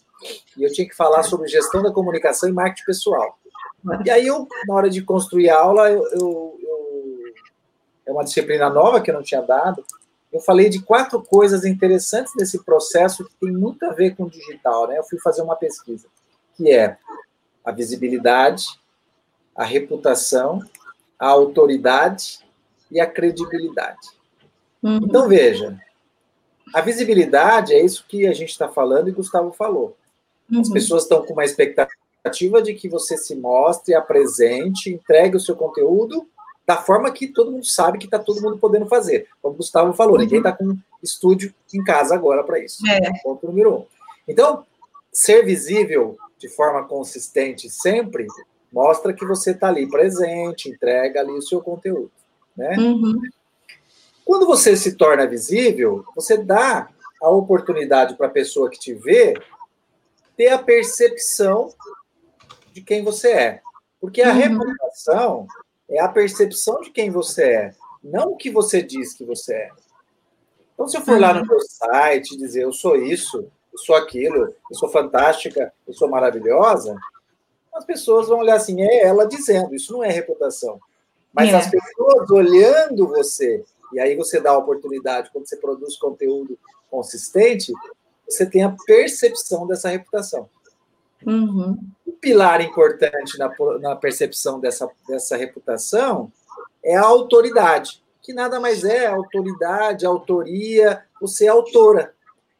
e 0.56 0.64
eu 0.64 0.72
tinha 0.72 0.88
que 0.88 0.96
falar 0.96 1.22
sobre 1.22 1.46
gestão 1.46 1.80
da 1.80 1.92
comunicação 1.92 2.48
e 2.48 2.52
marketing 2.52 2.84
pessoal. 2.84 3.38
E 4.04 4.10
aí, 4.10 4.26
eu, 4.26 4.48
na 4.66 4.74
hora 4.74 4.90
de 4.90 5.02
construir 5.02 5.50
a 5.50 5.60
aula, 5.60 5.90
eu, 5.90 6.02
eu, 6.12 6.58
eu, 6.60 7.34
é 8.06 8.12
uma 8.12 8.24
disciplina 8.24 8.68
nova 8.68 9.00
que 9.00 9.10
eu 9.10 9.14
não 9.14 9.22
tinha 9.22 9.42
dado, 9.42 9.84
eu 10.32 10.40
falei 10.40 10.70
de 10.70 10.80
quatro 10.80 11.22
coisas 11.22 11.64
interessantes 11.64 12.32
desse 12.34 12.64
processo 12.64 13.24
que 13.24 13.34
tem 13.34 13.52
muito 13.52 13.84
a 13.84 13.92
ver 13.92 14.16
com 14.16 14.24
o 14.24 14.30
digital, 14.30 14.88
né? 14.88 14.98
Eu 14.98 15.04
fui 15.04 15.18
fazer 15.20 15.42
uma 15.42 15.56
pesquisa, 15.56 16.08
que 16.56 16.70
é 16.72 16.96
a 17.62 17.70
visibilidade, 17.70 18.64
a 19.54 19.64
reputação, 19.64 20.60
a 21.18 21.28
autoridade 21.28 22.38
e 22.90 22.98
a 22.98 23.06
credibilidade. 23.06 24.08
Uhum. 24.82 25.00
Então, 25.04 25.28
veja, 25.28 25.78
a 26.74 26.80
visibilidade 26.80 27.74
é 27.74 27.84
isso 27.84 28.04
que 28.08 28.26
a 28.26 28.32
gente 28.32 28.50
está 28.50 28.68
falando 28.68 29.08
e 29.08 29.12
Gustavo 29.12 29.52
falou. 29.52 29.96
Uhum. 30.50 30.60
As 30.60 30.70
pessoas 30.70 31.02
estão 31.02 31.24
com 31.24 31.34
uma 31.34 31.44
expectativa 31.44 32.62
de 32.62 32.72
que 32.74 32.88
você 32.88 33.18
se 33.18 33.34
mostre, 33.34 33.94
apresente, 33.94 34.90
entregue 34.90 35.36
o 35.36 35.40
seu 35.40 35.54
conteúdo 35.54 36.26
da 36.72 36.82
forma 36.82 37.12
que 37.12 37.28
todo 37.28 37.50
mundo 37.50 37.66
sabe 37.66 37.98
que 37.98 38.06
está 38.06 38.18
todo 38.18 38.40
mundo 38.40 38.56
podendo 38.56 38.86
fazer. 38.86 39.28
Como 39.42 39.54
o 39.54 39.56
Gustavo 39.58 39.92
falou, 39.92 40.14
uhum. 40.14 40.20
ninguém 40.20 40.38
está 40.38 40.52
com 40.52 40.76
estúdio 41.02 41.54
em 41.72 41.84
casa 41.84 42.14
agora 42.14 42.42
para 42.42 42.58
isso. 42.58 42.86
É. 42.88 43.12
Ponto 43.22 43.46
número 43.46 43.76
um. 43.76 43.86
Então, 44.26 44.64
ser 45.12 45.44
visível 45.44 46.16
de 46.38 46.48
forma 46.48 46.84
consistente 46.84 47.68
sempre 47.68 48.26
mostra 48.72 49.12
que 49.12 49.26
você 49.26 49.50
está 49.50 49.68
ali 49.68 49.86
presente, 49.86 50.70
entrega 50.70 51.20
ali 51.20 51.32
o 51.32 51.42
seu 51.42 51.60
conteúdo. 51.60 52.10
Né? 52.56 52.74
Uhum. 52.78 53.20
Quando 54.24 54.46
você 54.46 54.74
se 54.74 54.96
torna 54.96 55.26
visível, 55.26 56.06
você 56.16 56.38
dá 56.38 56.88
a 57.20 57.28
oportunidade 57.28 58.16
para 58.16 58.28
a 58.28 58.30
pessoa 58.30 58.70
que 58.70 58.78
te 58.78 58.94
vê 58.94 59.34
ter 60.38 60.48
a 60.48 60.58
percepção 60.58 61.74
de 62.72 62.80
quem 62.80 63.04
você 63.04 63.30
é. 63.30 63.60
Porque 64.00 64.22
a 64.22 64.30
uhum. 64.30 64.38
reputação 64.38 65.46
é 65.92 66.00
a 66.00 66.08
percepção 66.08 66.80
de 66.80 66.90
quem 66.90 67.10
você 67.10 67.44
é, 67.44 67.74
não 68.02 68.32
o 68.32 68.36
que 68.36 68.50
você 68.50 68.82
diz 68.82 69.12
que 69.12 69.24
você 69.24 69.54
é. 69.54 69.70
Então, 70.74 70.88
se 70.88 70.96
eu 70.96 71.02
for 71.02 71.20
lá 71.20 71.34
no 71.34 71.46
meu 71.46 71.60
site 71.60 72.36
dizer 72.36 72.62
eu 72.64 72.72
sou 72.72 72.96
isso, 72.96 73.46
eu 73.72 73.78
sou 73.78 73.94
aquilo, 73.94 74.54
eu 74.70 74.76
sou 74.76 74.88
fantástica, 74.88 75.72
eu 75.86 75.94
sou 75.94 76.08
maravilhosa, 76.08 76.96
as 77.74 77.84
pessoas 77.84 78.28
vão 78.28 78.40
olhar 78.40 78.56
assim, 78.56 78.82
é 78.82 79.04
ela 79.04 79.26
dizendo, 79.26 79.74
isso 79.74 79.92
não 79.92 80.02
é 80.02 80.10
reputação. 80.10 80.80
Mas 81.32 81.48
é. 81.50 81.56
as 81.56 81.70
pessoas 81.70 82.30
olhando 82.30 83.08
você 83.08 83.64
e 83.92 84.00
aí 84.00 84.16
você 84.16 84.40
dá 84.40 84.50
a 84.50 84.58
oportunidade, 84.58 85.30
quando 85.32 85.46
você 85.46 85.56
produz 85.56 85.96
conteúdo 85.96 86.58
consistente, 86.90 87.72
você 88.28 88.46
tem 88.46 88.62
a 88.62 88.74
percepção 88.86 89.66
dessa 89.66 89.88
reputação. 89.88 90.48
Uhum. 91.26 91.78
Pilar 92.22 92.62
importante 92.62 93.36
na, 93.36 93.52
na 93.80 93.96
percepção 93.96 94.60
dessa, 94.60 94.88
dessa 95.06 95.36
reputação 95.36 96.32
é 96.82 96.96
a 96.96 97.04
autoridade, 97.04 98.02
que 98.22 98.32
nada 98.32 98.58
mais 98.60 98.84
é 98.84 99.06
autoridade, 99.06 100.06
autoria, 100.06 101.04
você 101.20 101.46
é 101.46 101.48
autora. 101.48 102.14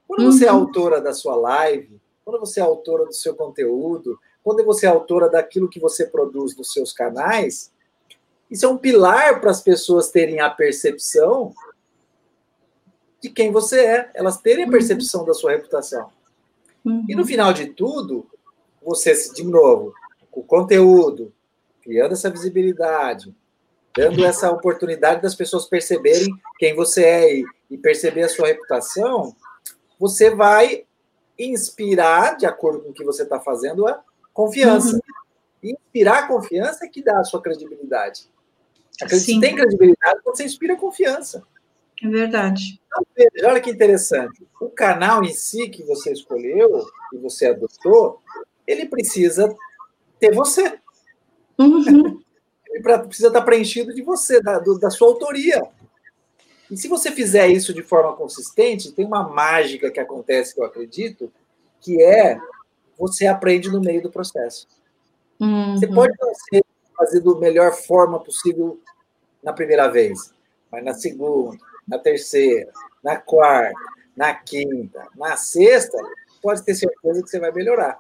Quando 0.07 0.25
uhum. 0.25 0.33
você 0.33 0.47
é 0.47 0.53
uhum. 0.53 0.59
autora 0.59 1.01
da 1.01 1.15
sua 1.15 1.37
live, 1.37 2.01
quando 2.25 2.41
você 2.41 2.61
é 2.61 2.63
autora 2.63 3.07
do 3.07 3.15
seu 3.15 3.35
conteúdo, 3.35 4.19
quando 4.43 4.65
você 4.65 4.85
é 4.85 4.89
autora 4.89 5.31
daquilo 5.31 5.69
que 5.69 5.81
você 5.81 6.07
produz 6.07 6.57
nos 6.57 6.73
seus 6.73 6.93
canais, 6.93 7.73
isso 8.51 8.67
é 8.67 8.69
um 8.69 8.77
pilar 8.77 9.41
para 9.41 9.51
as 9.51 9.63
pessoas 9.63 10.11
terem 10.11 10.41
a 10.41 10.51
percepção 10.51 11.55
de 13.21 13.31
quem 13.31 13.53
você 13.53 13.81
é, 13.81 14.11
elas 14.15 14.39
terem 14.39 14.65
a 14.65 14.67
uhum. 14.67 14.73
percepção 14.73 15.25
da 15.25 15.33
sua 15.33 15.53
reputação. 15.53 16.11
Uhum. 16.85 17.07
E 17.09 17.15
no 17.15 17.25
final 17.25 17.53
de 17.53 17.67
tudo, 17.67 18.27
você, 18.85 19.13
de 19.33 19.45
novo, 19.45 19.93
o 20.31 20.43
conteúdo, 20.43 21.33
criando 21.83 22.13
essa 22.13 22.31
visibilidade, 22.31 23.35
dando 23.97 24.25
essa 24.25 24.51
oportunidade 24.51 25.21
das 25.21 25.35
pessoas 25.35 25.67
perceberem 25.67 26.35
quem 26.59 26.75
você 26.75 27.05
é 27.05 27.35
e, 27.37 27.45
e 27.71 27.79
perceber 27.79 28.23
a 28.23 28.29
sua 28.29 28.49
reputação, 28.49 29.35
você 29.99 30.35
vai 30.35 30.85
inspirar, 31.39 32.37
de 32.37 32.47
acordo 32.47 32.81
com 32.81 32.91
o 32.91 32.93
que 32.93 33.05
você 33.05 33.23
está 33.23 33.39
fazendo, 33.41 33.87
a 33.87 34.03
confiança. 34.33 34.95
Uhum. 34.95 35.71
Inspirar 35.71 36.29
confiança 36.29 36.85
é 36.85 36.89
que 36.89 37.03
dá 37.03 37.19
a 37.19 37.25
sua 37.25 37.43
credibilidade. 37.43 38.31
Você 39.09 39.39
tem 39.41 39.55
credibilidade 39.55 40.21
quando 40.23 40.37
você 40.37 40.45
inspira 40.45 40.77
confiança. 40.77 41.45
É 42.03 42.09
verdade. 42.09 42.81
Então, 42.87 43.07
veja, 43.17 43.49
olha 43.49 43.61
que 43.61 43.71
interessante. 43.71 44.47
O 44.61 44.69
canal 44.69 45.23
em 45.23 45.33
si 45.33 45.69
que 45.69 45.83
você 45.85 46.13
escolheu, 46.13 46.85
que 47.11 47.19
você 47.19 47.47
adotou, 47.47 48.21
ele 48.67 48.87
precisa 48.87 49.55
ter 50.19 50.35
você. 50.35 50.79
Uhum. 51.59 52.21
ele 52.69 52.83
precisa 52.83 53.29
estar 53.29 53.43
preenchido 53.43 53.95
de 53.95 54.03
você, 54.03 54.41
da, 54.41 54.59
do, 54.59 54.79
da 54.79 54.91
sua 54.91 55.09
autoria. 55.09 55.63
E 56.71 56.77
se 56.77 56.89
você 56.89 57.11
fizer 57.11 57.49
isso 57.49 57.75
de 57.75 57.83
forma 57.83 58.17
consistente, 58.17 58.93
tem 58.93 59.05
uma 59.05 59.29
mágica 59.29 59.91
que 59.91 60.01
acontece, 60.01 60.55
que 60.55 60.61
eu 60.61 60.65
acredito, 60.65 61.31
que 61.81 62.03
é 62.03 62.41
você 62.99 63.27
aprende 63.27 63.71
no 63.71 63.81
meio 63.81 64.03
do 64.03 64.11
processo. 64.11 64.67
Uhum. 65.39 65.77
Você 65.77 65.87
pode 65.87 66.15
não 66.21 66.33
ser 66.35 66.65
fazer 66.97 67.21
da 67.21 67.35
melhor 67.35 67.73
forma 67.73 68.21
possível 68.21 68.81
na 69.43 69.53
primeira 69.53 69.89
vez, 69.89 70.33
mas 70.71 70.85
na 70.85 70.95
segunda, 70.95 71.59
na 71.87 71.99
terceira, 71.99 72.73
na 73.03 73.17
quarta, 73.17 73.75
na 74.17 74.33
quinta, 74.33 75.09
na 75.17 75.37
sexta, 75.37 75.99
pode 76.41 76.65
ter 76.65 76.75
certeza 76.75 77.23
que 77.23 77.29
você 77.29 77.41
vai 77.41 77.51
melhorar. 77.51 77.99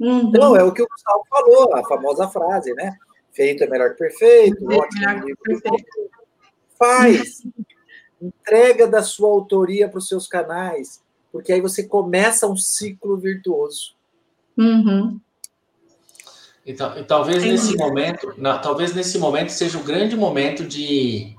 Uhum. 0.00 0.20
Então, 0.28 0.56
é 0.56 0.64
o 0.64 0.72
que 0.72 0.82
o 0.82 0.88
Gustavo 0.88 1.22
falou, 1.28 1.74
a 1.74 1.86
famosa 1.86 2.26
frase, 2.28 2.72
né? 2.72 2.96
Feito 3.32 3.62
é 3.62 3.66
melhor 3.68 3.90
que 3.90 3.98
perfeito, 3.98 4.64
ótimo. 4.64 5.08
É 5.08 5.34
perfeito. 5.44 6.10
Faz. 6.78 7.42
Entrega 8.20 8.86
da 8.86 9.02
sua 9.02 9.28
autoria 9.28 9.88
para 9.88 9.98
os 9.98 10.08
seus 10.08 10.26
canais, 10.26 11.02
porque 11.30 11.52
aí 11.52 11.60
você 11.60 11.84
começa 11.84 12.46
um 12.46 12.56
ciclo 12.56 13.16
virtuoso. 13.18 13.94
Uhum. 14.56 15.20
Então, 16.66 16.98
e 16.98 17.04
talvez 17.04 17.42
nesse 17.42 17.76
momento, 17.76 18.34
não, 18.36 18.60
talvez 18.60 18.94
nesse 18.94 19.18
momento 19.18 19.50
seja 19.50 19.78
o 19.78 19.82
grande 19.82 20.16
momento 20.16 20.64
de, 20.64 21.34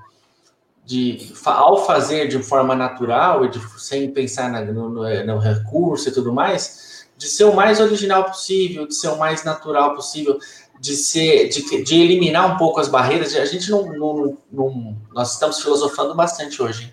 de 0.84 1.32
ao 1.44 1.86
fazer 1.86 2.26
de 2.28 2.42
forma 2.42 2.74
natural 2.74 3.44
e 3.44 3.48
de, 3.48 3.60
sem 3.80 4.10
pensar 4.10 4.50
na, 4.50 4.60
no, 4.60 4.88
no, 4.88 5.38
recurso 5.38 6.08
e 6.08 6.12
tudo 6.12 6.32
mais, 6.32 6.91
de 7.22 7.28
ser 7.28 7.44
o 7.44 7.54
mais 7.54 7.78
original 7.78 8.24
possível, 8.24 8.84
de 8.84 8.96
ser 8.96 9.08
o 9.08 9.16
mais 9.16 9.44
natural 9.44 9.94
possível, 9.94 10.40
de 10.80 10.96
ser, 10.96 11.48
de, 11.48 11.84
de 11.84 12.00
eliminar 12.00 12.52
um 12.52 12.56
pouco 12.56 12.80
as 12.80 12.88
barreiras. 12.88 13.36
A 13.36 13.44
gente 13.44 13.70
não, 13.70 13.86
não, 13.92 14.38
não 14.50 14.96
nós 15.12 15.34
estamos 15.34 15.62
filosofando 15.62 16.16
bastante 16.16 16.60
hoje, 16.60 16.92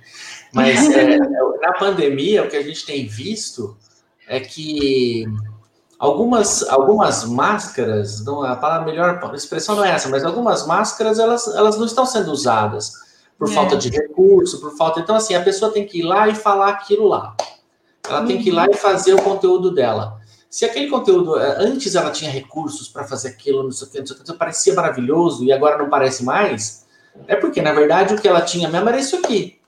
mas 0.53 0.87
é, 0.93 1.17
na 1.17 1.73
pandemia 1.79 2.43
o 2.43 2.47
que 2.47 2.55
a 2.55 2.61
gente 2.61 2.85
tem 2.85 3.07
visto 3.07 3.75
é 4.27 4.39
que 4.39 5.25
algumas, 5.97 6.61
algumas 6.69 7.25
máscaras, 7.25 8.23
não, 8.23 8.43
a 8.43 8.55
palavra 8.55 8.85
melhor 8.85 9.19
a 9.19 9.35
expressão 9.35 9.75
não 9.75 9.83
é 9.83 9.89
essa, 9.89 10.09
mas 10.09 10.23
algumas 10.23 10.67
máscaras 10.67 11.17
elas, 11.17 11.47
elas 11.47 11.75
não 11.75 11.87
estão 11.87 12.05
sendo 12.05 12.31
usadas 12.31 12.93
por 13.39 13.49
é. 13.49 13.53
falta 13.53 13.75
de 13.75 13.89
recurso, 13.89 14.61
por 14.61 14.77
falta. 14.77 14.99
Então, 14.99 15.15
assim, 15.15 15.33
a 15.33 15.41
pessoa 15.41 15.71
tem 15.71 15.87
que 15.87 15.99
ir 15.99 16.03
lá 16.03 16.27
e 16.27 16.35
falar 16.35 16.69
aquilo 16.69 17.07
lá. 17.07 17.35
Ela 18.07 18.21
uhum. 18.21 18.27
tem 18.27 18.41
que 18.41 18.49
ir 18.49 18.51
lá 18.51 18.67
e 18.69 18.75
fazer 18.75 19.13
o 19.13 19.21
conteúdo 19.21 19.71
dela. 19.71 20.18
Se 20.49 20.65
aquele 20.65 20.89
conteúdo, 20.89 21.37
eh, 21.39 21.57
antes 21.59 21.93
ela 21.95 22.09
tinha 22.09 22.31
recursos 22.31 22.87
para 22.89 23.03
fazer 23.03 23.29
aquilo, 23.29 23.63
não 23.63 23.71
sei 23.71 23.87
o 23.87 23.91
que, 23.91 23.99
não 23.99 24.07
sei 24.07 24.15
o 24.17 24.23
que, 24.23 24.33
parecia 24.33 24.73
maravilhoso 24.73 25.43
e 25.43 25.51
agora 25.51 25.77
não 25.77 25.89
parece 25.89 26.23
mais, 26.23 26.85
é 27.27 27.35
porque, 27.35 27.61
na 27.61 27.71
verdade, 27.71 28.13
o 28.15 28.19
que 28.19 28.27
ela 28.27 28.41
tinha 28.41 28.67
mesmo 28.67 28.89
era 28.89 28.99
isso 28.99 29.15
aqui. 29.17 29.59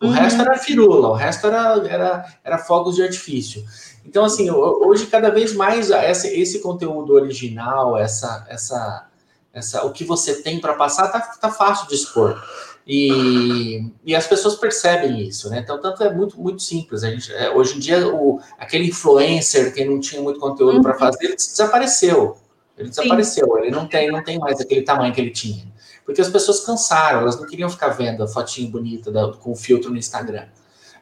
O 0.00 0.06
uhum. 0.06 0.12
resto 0.12 0.40
era 0.40 0.58
firula, 0.58 1.08
o 1.08 1.14
resto 1.14 1.46
era, 1.46 1.86
era, 1.88 2.26
era 2.42 2.58
fogos 2.58 2.96
de 2.96 3.02
artifício. 3.02 3.64
Então, 4.04 4.24
assim, 4.24 4.50
hoje 4.50 5.06
cada 5.06 5.30
vez 5.30 5.54
mais 5.54 5.90
esse, 5.90 6.28
esse 6.28 6.60
conteúdo 6.60 7.14
original, 7.14 7.96
essa, 7.96 8.46
essa, 8.48 9.06
essa, 9.52 9.84
o 9.84 9.92
que 9.92 10.04
você 10.04 10.42
tem 10.42 10.60
para 10.60 10.74
passar, 10.74 11.08
tá, 11.08 11.20
tá 11.20 11.50
fácil 11.50 11.88
de 11.88 11.94
expor. 11.94 12.42
E, 12.86 13.90
e 14.04 14.14
as 14.14 14.28
pessoas 14.28 14.54
percebem 14.54 15.20
isso, 15.26 15.50
né? 15.50 15.58
Então, 15.58 15.80
tanto 15.80 16.04
é 16.04 16.12
muito, 16.12 16.40
muito 16.40 16.62
simples. 16.62 17.02
A 17.02 17.10
gente, 17.10 17.34
é, 17.34 17.50
hoje 17.50 17.76
em 17.76 17.80
dia, 17.80 18.06
o, 18.06 18.40
aquele 18.56 18.86
influencer 18.86 19.74
que 19.74 19.84
não 19.84 19.98
tinha 19.98 20.22
muito 20.22 20.38
conteúdo 20.38 20.76
uhum. 20.76 20.82
para 20.82 20.94
fazer, 20.94 21.24
ele 21.24 21.34
desapareceu. 21.34 22.36
Ele 22.78 22.88
desapareceu, 22.88 23.46
Sim. 23.46 23.58
ele 23.62 23.70
não 23.70 23.88
tem, 23.88 24.10
não 24.12 24.22
tem 24.22 24.38
mais 24.38 24.60
aquele 24.60 24.82
tamanho 24.82 25.12
que 25.12 25.20
ele 25.20 25.30
tinha. 25.30 25.66
Porque 26.04 26.20
as 26.20 26.28
pessoas 26.28 26.60
cansaram, 26.60 27.22
elas 27.22 27.40
não 27.40 27.46
queriam 27.46 27.68
ficar 27.68 27.88
vendo 27.88 28.22
a 28.22 28.28
fotinha 28.28 28.70
bonita 28.70 29.10
da, 29.10 29.32
com 29.32 29.56
filtro 29.56 29.90
no 29.90 29.96
Instagram. 29.96 30.46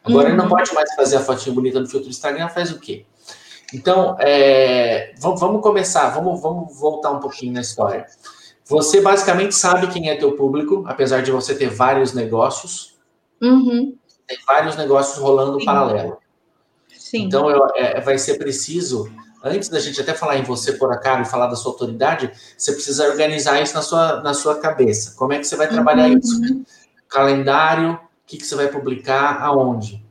Agora 0.02 0.24
uhum. 0.24 0.30
ele 0.30 0.36
não 0.36 0.44
uhum. 0.44 0.50
pode 0.50 0.72
mais 0.72 0.94
fazer 0.94 1.16
a 1.16 1.20
fotinha 1.20 1.54
bonita 1.54 1.78
no 1.80 1.86
filtro 1.86 2.08
do 2.08 2.12
Instagram, 2.12 2.48
faz 2.48 2.70
o 2.70 2.78
quê? 2.78 3.04
Então, 3.74 4.16
é, 4.20 5.14
vamos, 5.18 5.38
vamos, 5.38 5.60
começar, 5.60 6.08
vamos, 6.10 6.40
vamos 6.40 6.78
voltar 6.78 7.10
um 7.10 7.20
pouquinho 7.20 7.52
na 7.52 7.60
história. 7.60 8.06
Você 8.66 9.00
basicamente 9.00 9.54
sabe 9.54 9.88
quem 9.88 10.08
é 10.08 10.16
teu 10.16 10.32
público, 10.32 10.84
apesar 10.86 11.22
de 11.22 11.30
você 11.30 11.54
ter 11.54 11.68
vários 11.68 12.14
negócios. 12.14 12.94
Uhum. 13.42 13.96
Tem 14.26 14.38
vários 14.46 14.74
negócios 14.76 15.18
rolando 15.18 15.58
Sim. 15.58 15.66
paralelo. 15.66 16.18
Sim. 16.96 17.24
Então, 17.24 17.50
eu, 17.50 17.66
é, 17.76 18.00
vai 18.00 18.16
ser 18.16 18.38
preciso, 18.38 19.12
antes 19.42 19.68
da 19.68 19.78
gente 19.78 20.00
até 20.00 20.14
falar 20.14 20.38
em 20.38 20.42
você 20.42 20.72
por 20.72 20.90
a 20.90 20.96
cara 20.96 21.22
e 21.22 21.26
falar 21.26 21.48
da 21.48 21.56
sua 21.56 21.72
autoridade, 21.72 22.32
você 22.56 22.72
precisa 22.72 23.06
organizar 23.06 23.60
isso 23.60 23.74
na 23.74 23.82
sua, 23.82 24.22
na 24.22 24.32
sua 24.32 24.58
cabeça. 24.58 25.14
Como 25.16 25.34
é 25.34 25.38
que 25.38 25.44
você 25.44 25.56
vai 25.56 25.68
trabalhar 25.68 26.08
uhum. 26.08 26.18
isso? 26.18 26.64
Calendário, 27.06 27.92
o 27.92 27.98
que, 28.26 28.38
que 28.38 28.46
você 28.46 28.54
vai 28.54 28.68
publicar, 28.68 29.42
aonde. 29.42 30.02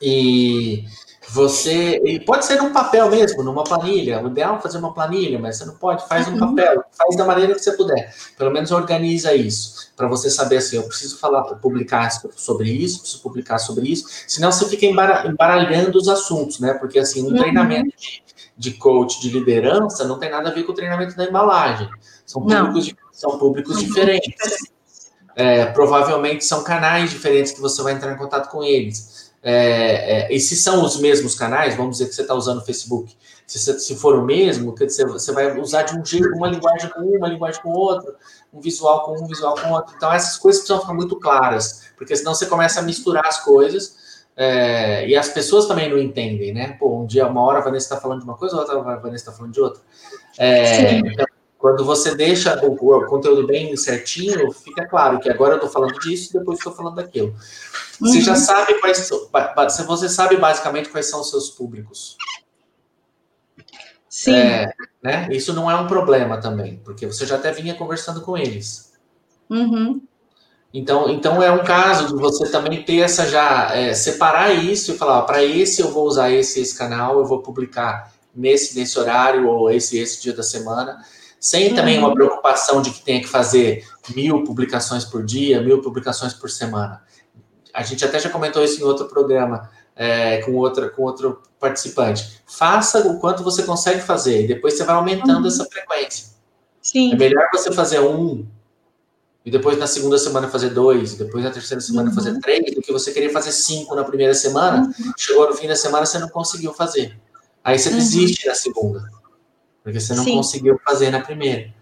E 0.00 0.84
você. 1.32 2.00
E 2.04 2.20
pode 2.20 2.44
ser 2.44 2.56
num 2.56 2.72
papel 2.72 3.08
mesmo, 3.10 3.42
numa 3.42 3.64
planilha. 3.64 4.22
O 4.22 4.28
ideal 4.28 4.56
é 4.56 4.60
fazer 4.60 4.78
uma 4.78 4.92
planilha, 4.92 5.38
mas 5.38 5.56
você 5.56 5.64
não 5.64 5.74
pode, 5.74 6.06
faz 6.06 6.28
uhum. 6.28 6.34
um 6.34 6.38
papel, 6.38 6.84
faz 6.92 7.16
da 7.16 7.24
maneira 7.24 7.54
que 7.54 7.60
você 7.60 7.72
puder. 7.72 8.14
Pelo 8.36 8.50
menos 8.50 8.70
organiza 8.70 9.34
isso, 9.34 9.92
para 9.96 10.06
você 10.06 10.28
saber 10.28 10.58
assim, 10.58 10.76
eu 10.76 10.82
preciso 10.82 11.18
falar, 11.18 11.42
publicar 11.56 12.10
sobre 12.36 12.70
isso, 12.70 13.00
preciso 13.00 13.22
publicar 13.22 13.58
sobre 13.58 13.88
isso, 13.88 14.06
senão 14.28 14.52
você 14.52 14.68
fica 14.68 14.84
embaralhando 14.86 15.98
os 15.98 16.08
assuntos, 16.08 16.60
né? 16.60 16.74
Porque 16.74 16.98
assim, 16.98 17.22
um 17.22 17.30
uhum. 17.30 17.36
treinamento 17.36 17.96
de, 17.96 18.22
de 18.56 18.72
coach 18.72 19.20
de 19.20 19.30
liderança 19.30 20.04
não 20.04 20.18
tem 20.18 20.30
nada 20.30 20.50
a 20.50 20.52
ver 20.52 20.64
com 20.64 20.72
o 20.72 20.74
treinamento 20.74 21.16
da 21.16 21.24
embalagem. 21.24 21.88
São 22.26 22.42
públicos, 22.42 22.94
são 23.10 23.38
públicos 23.38 23.78
diferentes. 23.78 24.70
É, 25.34 25.64
provavelmente 25.64 26.44
são 26.44 26.62
canais 26.62 27.10
diferentes 27.10 27.52
que 27.52 27.60
você 27.60 27.82
vai 27.82 27.94
entrar 27.94 28.12
em 28.12 28.18
contato 28.18 28.50
com 28.50 28.62
eles. 28.62 29.21
É, 29.42 30.28
é, 30.28 30.32
e 30.32 30.38
se 30.38 30.56
são 30.56 30.84
os 30.84 31.00
mesmos 31.00 31.34
canais, 31.34 31.74
vamos 31.74 31.98
dizer 31.98 32.08
que 32.08 32.14
você 32.14 32.22
está 32.22 32.34
usando 32.34 32.58
o 32.58 32.64
Facebook, 32.64 33.16
se, 33.44 33.80
se 33.80 33.96
for 33.96 34.14
o 34.14 34.24
mesmo, 34.24 34.74
quer 34.74 34.86
dizer, 34.86 35.06
você 35.06 35.32
vai 35.32 35.58
usar 35.58 35.82
de 35.82 35.98
um 35.98 36.04
jeito, 36.04 36.28
uma 36.36 36.48
linguagem 36.48 36.88
com 36.90 37.00
um, 37.00 37.16
uma 37.16 37.28
linguagem 37.28 37.60
com 37.60 37.70
outro, 37.70 38.14
um 38.52 38.60
visual 38.60 39.04
com 39.04 39.20
um, 39.20 39.26
visual 39.26 39.54
com 39.56 39.72
outro. 39.72 39.94
Então, 39.96 40.12
essas 40.12 40.38
coisas 40.38 40.60
precisam 40.60 40.80
ficar 40.80 40.94
muito 40.94 41.16
claras, 41.16 41.82
porque 41.96 42.14
senão 42.14 42.34
você 42.34 42.46
começa 42.46 42.80
a 42.80 42.82
misturar 42.82 43.26
as 43.26 43.42
coisas 43.44 44.24
é, 44.36 45.06
e 45.08 45.16
as 45.16 45.28
pessoas 45.28 45.66
também 45.66 45.90
não 45.90 45.98
entendem, 45.98 46.54
né? 46.54 46.76
Pô, 46.78 47.00
um 47.00 47.06
dia, 47.06 47.26
uma 47.26 47.42
hora 47.42 47.58
a 47.58 47.62
Vanessa 47.62 47.86
está 47.86 48.00
falando 48.00 48.20
de 48.20 48.24
uma 48.24 48.36
coisa, 48.36 48.56
outra 48.56 48.78
a 48.78 48.96
Vanessa 48.96 49.24
está 49.24 49.32
falando 49.32 49.52
de 49.52 49.60
outra. 49.60 49.82
É, 50.38 50.94
então, 50.98 51.26
quando 51.58 51.84
você 51.84 52.14
deixa 52.14 52.58
o, 52.66 52.72
o, 52.72 53.06
conteúdo 53.06 53.46
bem 53.46 53.76
certinho, 53.76 54.50
fica 54.50 54.86
claro 54.86 55.20
que 55.20 55.30
agora 55.30 55.52
eu 55.52 55.56
estou 55.56 55.70
falando 55.70 55.98
disso, 56.00 56.32
depois 56.32 56.58
estou 56.58 56.72
falando 56.72 56.96
daquilo. 56.96 57.34
Uhum. 58.00 58.08
Você 58.08 58.20
já 58.20 58.34
sabe 58.34 58.74
quais 58.80 59.10
você 59.86 60.08
sabe 60.08 60.36
basicamente 60.36 60.88
quais 60.88 61.06
são 61.06 61.20
os 61.20 61.30
seus 61.30 61.50
públicos. 61.50 62.16
Sim. 64.08 64.34
É, 64.34 64.72
né? 65.02 65.28
Isso 65.30 65.52
não 65.52 65.70
é 65.70 65.76
um 65.76 65.86
problema 65.86 66.38
também, 66.38 66.80
porque 66.84 67.06
você 67.06 67.24
já 67.26 67.36
até 67.36 67.50
vinha 67.50 67.74
conversando 67.74 68.20
com 68.20 68.36
eles. 68.36 68.92
Uhum. 69.48 70.02
Então, 70.74 71.10
então 71.10 71.42
é 71.42 71.50
um 71.50 71.64
caso 71.64 72.08
de 72.08 72.14
você 72.14 72.50
também 72.50 72.82
ter 72.82 72.98
essa 72.98 73.28
já 73.28 73.74
é, 73.74 73.92
separar 73.92 74.52
isso 74.52 74.92
e 74.92 74.98
falar, 74.98 75.22
para 75.22 75.44
esse 75.44 75.82
eu 75.82 75.90
vou 75.90 76.06
usar 76.06 76.30
esse 76.30 76.60
esse 76.60 76.76
canal, 76.76 77.18
eu 77.18 77.26
vou 77.26 77.42
publicar 77.42 78.12
nesse 78.34 78.78
nesse 78.78 78.98
horário 78.98 79.46
ou 79.48 79.70
esse 79.70 79.98
esse 79.98 80.22
dia 80.22 80.32
da 80.32 80.42
semana 80.42 81.04
sem 81.42 81.74
também 81.74 81.98
uma 81.98 82.08
uhum. 82.08 82.14
preocupação 82.14 82.80
de 82.80 82.92
que 82.92 83.02
tenha 83.02 83.20
que 83.20 83.26
fazer 83.26 83.84
mil 84.14 84.44
publicações 84.44 85.04
por 85.04 85.24
dia, 85.24 85.60
mil 85.60 85.82
publicações 85.82 86.32
por 86.32 86.48
semana. 86.48 87.02
A 87.72 87.82
gente 87.82 88.04
até 88.04 88.18
já 88.18 88.28
comentou 88.28 88.62
isso 88.62 88.80
em 88.80 88.84
outro 88.84 89.06
programa 89.06 89.70
é, 89.96 90.38
com, 90.42 90.54
outra, 90.54 90.88
com 90.90 91.02
outro 91.02 91.42
participante. 91.58 92.42
Faça 92.46 93.06
o 93.06 93.18
quanto 93.18 93.42
você 93.42 93.62
consegue 93.62 94.00
fazer 94.00 94.44
e 94.44 94.48
depois 94.48 94.74
você 94.74 94.84
vai 94.84 94.94
aumentando 94.94 95.40
uhum. 95.40 95.46
essa 95.46 95.64
frequência. 95.64 96.32
Sim. 96.80 97.12
É 97.12 97.16
melhor 97.16 97.46
você 97.52 97.72
fazer 97.72 98.00
um 98.00 98.46
e 99.44 99.50
depois 99.50 99.76
na 99.78 99.86
segunda 99.86 100.18
semana 100.18 100.48
fazer 100.48 100.70
dois, 100.70 101.14
depois 101.14 101.42
na 101.42 101.50
terceira 101.50 101.80
semana 101.80 102.10
uhum. 102.10 102.14
fazer 102.14 102.38
três, 102.40 102.74
do 102.74 102.80
que 102.80 102.92
você 102.92 103.12
querer 103.12 103.30
fazer 103.30 103.52
cinco 103.52 103.94
na 103.94 104.04
primeira 104.04 104.34
semana, 104.34 104.82
uhum. 104.82 105.12
chegou 105.16 105.48
no 105.48 105.54
fim 105.54 105.66
da 105.66 105.76
semana 105.76 106.06
você 106.06 106.18
não 106.18 106.28
conseguiu 106.28 106.72
fazer. 106.72 107.18
Aí 107.64 107.78
você 107.78 107.90
uhum. 107.90 107.96
desiste 107.96 108.46
na 108.46 108.54
segunda 108.54 109.08
porque 109.82 109.98
você 109.98 110.14
não 110.14 110.24
Sim. 110.24 110.36
conseguiu 110.36 110.80
fazer 110.84 111.10
na 111.10 111.20
primeira. 111.20 111.72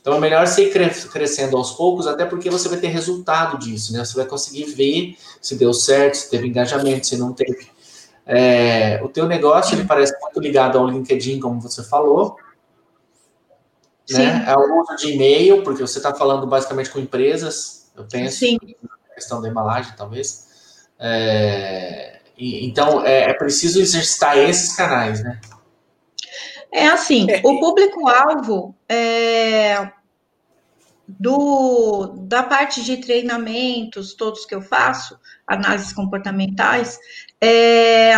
Então 0.00 0.14
é 0.14 0.20
melhor 0.20 0.46
você 0.46 0.64
ir 0.64 1.08
crescendo 1.10 1.56
aos 1.56 1.72
poucos, 1.72 2.06
até 2.06 2.24
porque 2.24 2.48
você 2.48 2.68
vai 2.68 2.78
ter 2.78 2.88
resultado 2.88 3.58
disso, 3.58 3.92
né? 3.92 4.04
Você 4.04 4.14
vai 4.14 4.26
conseguir 4.26 4.64
ver 4.64 5.16
se 5.40 5.56
deu 5.56 5.72
certo, 5.74 6.14
se 6.14 6.30
teve 6.30 6.46
engajamento, 6.48 7.06
se 7.06 7.16
não 7.16 7.32
teve. 7.32 7.68
É, 8.24 9.00
o 9.02 9.08
teu 9.08 9.26
negócio 9.26 9.74
ele 9.74 9.84
parece 9.84 10.14
muito 10.20 10.40
ligado 10.40 10.78
ao 10.78 10.86
LinkedIn, 10.86 11.40
como 11.40 11.60
você 11.60 11.82
falou. 11.82 12.36
Né? 14.10 14.44
É 14.48 14.56
o 14.56 14.80
uso 14.80 14.96
de 14.96 15.12
e-mail, 15.12 15.62
porque 15.62 15.82
você 15.82 15.98
está 15.98 16.14
falando 16.14 16.46
basicamente 16.46 16.90
com 16.90 16.98
empresas, 16.98 17.90
eu 17.96 18.04
penso. 18.04 18.38
Sim. 18.38 18.58
questão 19.14 19.42
da 19.42 19.48
embalagem, 19.48 19.92
talvez. 19.96 20.46
É, 20.98 22.20
e, 22.36 22.66
então, 22.66 23.04
é, 23.04 23.30
é 23.30 23.34
preciso 23.34 23.80
exercitar 23.80 24.38
esses 24.38 24.74
canais, 24.74 25.22
né? 25.22 25.40
É 26.72 26.86
assim, 26.88 27.26
o 27.44 27.60
público-alvo 27.60 28.74
é, 28.88 29.90
do, 31.06 32.14
da 32.26 32.42
parte 32.42 32.82
de 32.82 32.98
treinamentos, 32.98 34.14
todos 34.14 34.44
que 34.44 34.54
eu 34.54 34.60
faço, 34.60 35.18
análises 35.46 35.92
comportamentais, 35.92 36.98
é, 37.40 38.14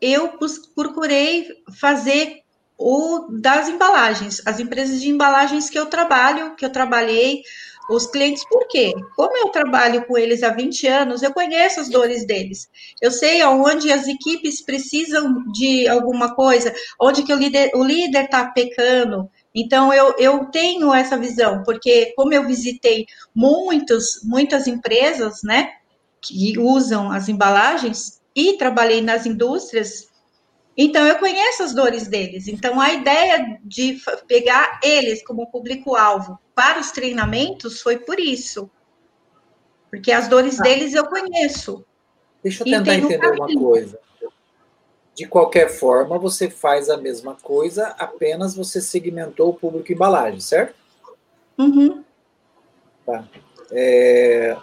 eu 0.00 0.38
procurei 0.74 1.48
fazer 1.78 2.42
o 2.78 3.28
das 3.30 3.68
embalagens, 3.68 4.42
as 4.46 4.60
empresas 4.60 5.00
de 5.00 5.08
embalagens 5.08 5.70
que 5.70 5.78
eu 5.78 5.86
trabalho, 5.86 6.54
que 6.56 6.64
eu 6.64 6.70
trabalhei, 6.70 7.42
os 7.88 8.06
clientes, 8.06 8.44
por 8.48 8.66
quê? 8.68 8.92
Como 9.14 9.36
eu 9.36 9.48
trabalho 9.50 10.04
com 10.06 10.18
eles 10.18 10.42
há 10.42 10.50
20 10.50 10.86
anos, 10.88 11.22
eu 11.22 11.32
conheço 11.32 11.80
as 11.80 11.88
dores 11.88 12.26
deles. 12.26 12.68
Eu 13.00 13.10
sei 13.10 13.40
aonde 13.40 13.92
as 13.92 14.08
equipes 14.08 14.60
precisam 14.60 15.44
de 15.52 15.86
alguma 15.86 16.34
coisa, 16.34 16.74
onde 17.00 17.22
que 17.22 17.32
o 17.32 17.36
líder 17.36 17.70
o 17.74 17.84
líder 17.84 18.24
está 18.24 18.46
pecando. 18.46 19.30
Então 19.54 19.92
eu, 19.92 20.14
eu 20.18 20.46
tenho 20.46 20.92
essa 20.92 21.16
visão, 21.16 21.62
porque 21.62 22.12
como 22.16 22.34
eu 22.34 22.46
visitei 22.46 23.06
muitos, 23.34 24.20
muitas 24.24 24.66
empresas, 24.66 25.42
né, 25.42 25.70
que 26.20 26.58
usam 26.58 27.10
as 27.10 27.28
embalagens 27.28 28.20
e 28.34 28.58
trabalhei 28.58 29.00
nas 29.00 29.24
indústrias 29.24 30.05
então, 30.76 31.06
eu 31.06 31.18
conheço 31.18 31.62
as 31.62 31.74
dores 31.74 32.06
deles. 32.06 32.48
Então, 32.48 32.78
a 32.78 32.92
ideia 32.92 33.58
de 33.64 33.98
pegar 34.28 34.78
eles 34.82 35.24
como 35.24 35.50
público-alvo 35.50 36.38
para 36.54 36.78
os 36.78 36.90
treinamentos 36.90 37.80
foi 37.80 37.98
por 37.98 38.20
isso. 38.20 38.70
Porque 39.90 40.12
as 40.12 40.28
dores 40.28 40.60
ah. 40.60 40.62
deles 40.62 40.94
eu 40.94 41.06
conheço. 41.06 41.84
Deixa 42.42 42.62
eu 42.62 42.66
tentar 42.66 42.94
entender 42.94 43.26
uma 43.26 43.46
coisa. 43.46 43.98
De 45.14 45.26
qualquer 45.26 45.70
forma, 45.70 46.18
você 46.18 46.50
faz 46.50 46.90
a 46.90 46.98
mesma 46.98 47.34
coisa, 47.34 47.88
apenas 47.98 48.54
você 48.54 48.82
segmentou 48.82 49.48
o 49.48 49.54
público 49.54 49.90
embalagem, 49.90 50.40
certo? 50.40 50.74
Uhum. 51.56 52.04
Tá. 53.06 53.26
É, 53.72 54.54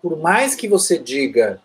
por 0.00 0.16
mais 0.16 0.54
que 0.54 0.66
você 0.66 0.98
diga 0.98 1.60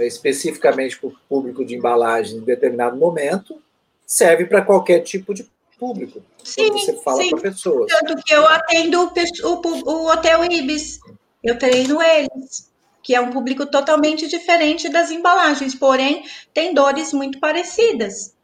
especificamente 0.00 0.98
para 0.98 1.08
o 1.08 1.16
público 1.28 1.64
de 1.64 1.74
embalagem 1.74 2.38
em 2.38 2.44
determinado 2.44 2.96
momento, 2.96 3.60
serve 4.06 4.44
para 4.46 4.62
qualquer 4.62 5.00
tipo 5.00 5.32
de 5.32 5.48
público. 5.78 6.22
Sim, 6.42 6.70
você 6.72 6.96
fala 7.02 7.28
para 7.28 7.40
pessoas. 7.40 7.92
Tanto 7.92 8.22
que 8.22 8.34
eu 8.34 8.46
atendo 8.46 9.00
o, 9.02 9.46
o, 9.46 9.90
o 9.90 10.10
Hotel 10.10 10.44
Ibis, 10.44 10.98
eu 11.42 11.58
treino 11.58 12.00
eles, 12.02 12.70
que 13.02 13.14
é 13.14 13.20
um 13.20 13.30
público 13.30 13.66
totalmente 13.66 14.26
diferente 14.26 14.88
das 14.88 15.10
embalagens, 15.10 15.74
porém 15.74 16.24
tem 16.52 16.74
dores 16.74 17.12
muito 17.12 17.38
parecidas, 17.38 18.34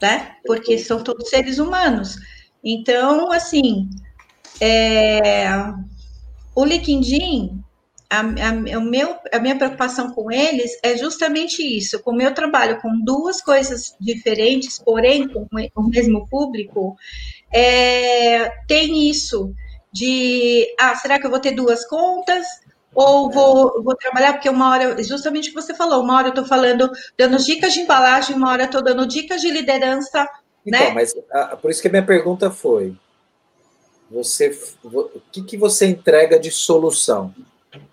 né? 0.00 0.36
Porque 0.44 0.78
são 0.78 1.02
todos 1.02 1.30
seres 1.30 1.58
humanos. 1.58 2.16
Então, 2.62 3.32
assim, 3.32 3.88
é, 4.60 5.46
o 6.54 6.64
LinkedIn 6.64 7.63
a, 8.08 8.20
a, 8.20 8.78
o 8.78 8.82
meu, 8.82 9.16
a 9.32 9.38
minha 9.38 9.56
preocupação 9.56 10.12
com 10.12 10.30
eles 10.30 10.78
é 10.82 10.96
justamente 10.96 11.62
isso. 11.62 12.02
Como 12.02 12.20
eu 12.22 12.34
trabalho 12.34 12.80
com 12.80 13.04
duas 13.04 13.40
coisas 13.40 13.96
diferentes, 14.00 14.78
porém 14.78 15.28
com 15.28 15.46
o 15.76 15.88
mesmo 15.88 16.28
público, 16.28 16.96
é, 17.52 18.50
tem 18.66 19.08
isso 19.08 19.54
de, 19.92 20.66
ah, 20.78 20.94
será 20.96 21.18
que 21.18 21.26
eu 21.26 21.30
vou 21.30 21.40
ter 21.40 21.52
duas 21.52 21.86
contas? 21.86 22.46
Ou 22.94 23.30
vou, 23.30 23.82
vou 23.82 23.96
trabalhar, 23.96 24.34
porque 24.34 24.48
uma 24.48 24.70
hora, 24.70 25.02
justamente 25.02 25.50
o 25.50 25.54
que 25.54 25.60
você 25.60 25.74
falou, 25.74 26.02
uma 26.02 26.16
hora 26.16 26.28
eu 26.28 26.30
estou 26.30 26.44
falando, 26.44 26.88
dando 27.18 27.38
dicas 27.38 27.72
de 27.72 27.80
embalagem, 27.80 28.36
uma 28.36 28.50
hora 28.50 28.62
eu 28.62 28.66
estou 28.66 28.82
dando 28.82 29.04
dicas 29.04 29.40
de 29.40 29.50
liderança, 29.50 30.28
então, 30.64 30.80
né? 30.80 30.90
mas 30.92 31.12
a, 31.32 31.56
por 31.56 31.70
isso 31.70 31.82
que 31.82 31.88
a 31.88 31.90
minha 31.90 32.06
pergunta 32.06 32.50
foi, 32.50 32.96
você, 34.10 34.56
o 34.84 35.20
que, 35.32 35.42
que 35.42 35.56
você 35.56 35.86
entrega 35.86 36.38
de 36.38 36.50
solução? 36.50 37.34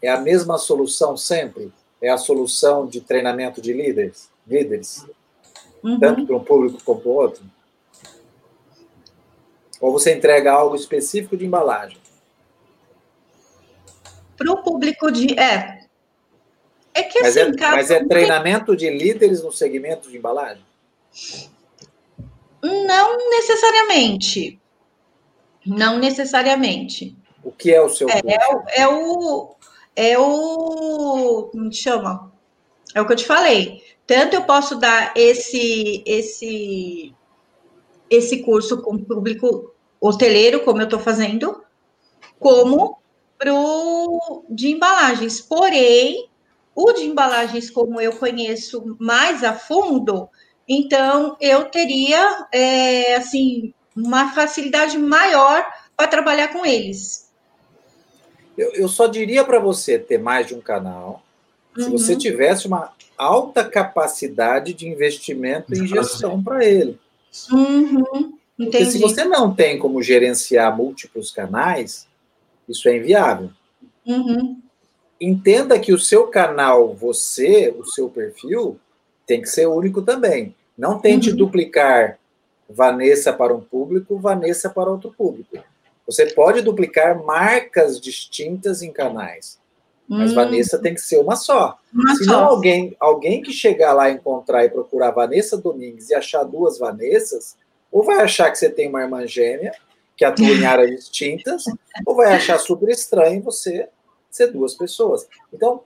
É 0.02 0.10
a 0.10 0.20
mesma 0.20 0.58
solução 0.58 1.16
sempre? 1.16 1.72
É 2.02 2.10
a 2.10 2.18
solução 2.18 2.88
de 2.88 3.02
treinamento 3.02 3.62
de 3.62 3.74
líderes? 3.74 4.30
Líderes? 4.48 5.06
Uhum. 5.84 6.00
Tanto 6.00 6.26
para 6.26 6.36
um 6.36 6.44
público 6.44 6.82
como 6.84 7.02
para 7.02 7.10
o 7.10 7.14
outro? 7.14 7.44
Ou 9.80 9.92
você 9.92 10.14
entrega 10.14 10.52
algo 10.52 10.76
específico 10.76 11.36
de 11.36 11.46
embalagem? 11.46 11.98
Para 14.38 14.52
o 14.52 14.64
público 14.64 15.12
de. 15.12 15.40
É. 15.40 15.82
É 16.94 17.04
que 17.04 17.22
mas 17.22 17.38
assim, 17.38 17.52
é, 17.52 17.56
cara, 17.56 17.76
Mas 17.78 17.90
é 17.90 18.04
treinamento 18.04 18.76
de 18.76 18.90
líderes 18.90 19.42
no 19.42 19.52
segmento 19.52 20.10
de 20.10 20.18
embalagem? 20.18 20.64
Não 22.62 23.30
necessariamente. 23.30 24.60
Não 25.66 25.98
necessariamente. 25.98 27.16
O 27.44 27.52
que 27.52 27.72
é 27.72 27.82
o 27.82 27.90
seu 27.90 28.08
é, 28.10 28.22
é, 28.76 28.88
o, 28.88 29.56
é 29.96 30.18
o. 30.18 31.50
Como 31.52 31.72
chama? 31.72 32.32
É 32.94 33.02
o 33.02 33.06
que 33.06 33.14
eu 33.14 33.18
te 33.18 33.26
falei. 33.26 33.82
Tanto 34.06 34.36
eu 34.36 34.44
posso 34.44 34.76
dar 34.76 35.14
esse, 35.16 36.04
esse, 36.06 37.14
esse 38.10 38.44
curso 38.44 38.82
com 38.82 38.96
o 38.96 39.06
público 39.06 39.74
hoteleiro, 40.00 40.62
como 40.62 40.82
eu 40.82 40.86
estou 40.86 41.00
fazendo, 41.00 41.64
como 42.40 42.98
pro 43.38 44.44
de 44.50 44.72
embalagens. 44.72 45.40
Porém, 45.40 46.30
o 46.76 46.92
de 46.92 47.04
embalagens, 47.04 47.70
como 47.70 48.02
eu 48.02 48.14
conheço 48.18 48.98
mais 49.00 49.44
a 49.44 49.54
fundo, 49.54 50.30
então 50.68 51.38
eu 51.40 51.66
teria 51.66 52.48
é, 52.52 53.16
assim 53.16 53.74
uma 53.96 54.34
facilidade 54.34 54.98
maior 54.98 55.66
para 55.96 56.08
trabalhar 56.08 56.50
com 56.50 56.66
eles. 56.66 57.31
Eu, 58.62 58.74
eu 58.74 58.88
só 58.88 59.08
diria 59.08 59.44
para 59.44 59.60
você 59.60 59.98
ter 59.98 60.20
mais 60.20 60.46
de 60.46 60.54
um 60.54 60.62
canal 60.62 61.24
uhum. 61.76 61.84
se 61.84 61.90
você 61.90 62.16
tivesse 62.16 62.68
uma 62.68 62.94
alta 63.18 63.64
capacidade 63.64 64.74
de 64.74 64.88
investimento 64.88 65.74
em 65.74 65.88
gestão 65.88 66.42
para 66.44 66.64
ele. 66.64 67.00
Uhum. 67.52 68.34
Porque 68.56 68.86
se 68.86 69.00
você 69.00 69.26
não 69.26 69.54
tem 69.54 69.80
como 69.80 70.04
gerenciar 70.04 70.76
múltiplos 70.76 71.32
canais, 71.32 72.08
isso 72.70 72.88
é 72.88 72.98
inviável. 72.98 73.50
Uhum. 74.06 74.62
Entenda 75.20 75.80
que 75.80 75.92
o 75.92 76.00
seu 76.00 76.28
canal, 76.28 76.94
você, 76.94 77.74
o 77.76 77.84
seu 77.86 78.10
perfil, 78.10 78.80
tem 79.26 79.42
que 79.42 79.50
ser 79.50 79.66
único 79.66 80.04
também. 80.04 80.56
Não 80.78 81.00
tente 81.00 81.32
uhum. 81.32 81.36
duplicar 81.36 82.20
Vanessa 82.70 83.34
para 83.34 83.56
um 83.56 83.62
público, 83.62 84.20
Vanessa 84.20 84.70
para 84.70 84.92
outro 84.92 85.12
público. 85.12 85.58
Você 86.06 86.26
pode 86.28 86.62
duplicar 86.62 87.24
marcas 87.24 88.00
distintas 88.00 88.82
em 88.82 88.92
canais, 88.92 89.60
mas 90.08 90.32
hum. 90.32 90.36
Vanessa 90.36 90.78
tem 90.78 90.94
que 90.94 91.02
ser 91.02 91.20
uma 91.20 91.36
só. 91.36 91.78
Uma 91.94 92.16
Senão 92.16 92.40
só. 92.40 92.46
alguém, 92.46 92.96
alguém 93.00 93.42
que 93.42 93.54
chegar 93.54 93.94
lá 93.94 94.10
encontrar 94.10 94.66
e 94.66 94.70
procurar 94.70 95.12
Vanessa 95.12 95.58
Domingues 95.58 96.10
e 96.10 96.16
achar 96.16 96.44
duas 96.44 96.78
Vanessas, 96.78 97.56
ou 97.92 98.04
vai 98.04 98.20
achar 98.20 98.52
que 98.52 98.58
você 98.58 98.70
tem 98.70 98.90
uma 98.90 99.02
irmã 99.02 99.26
gêmea 99.26 99.74
que 100.18 100.26
atua 100.26 100.46
em 100.46 100.66
áreas 100.66 100.92
distintas, 100.92 101.64
ou 102.06 102.16
vai 102.16 102.34
achar 102.34 102.60
super 102.60 102.90
estranho 102.90 103.42
você 103.42 103.90
ser 104.30 104.48
duas 104.48 104.74
pessoas. 104.76 105.28
Então, 105.52 105.84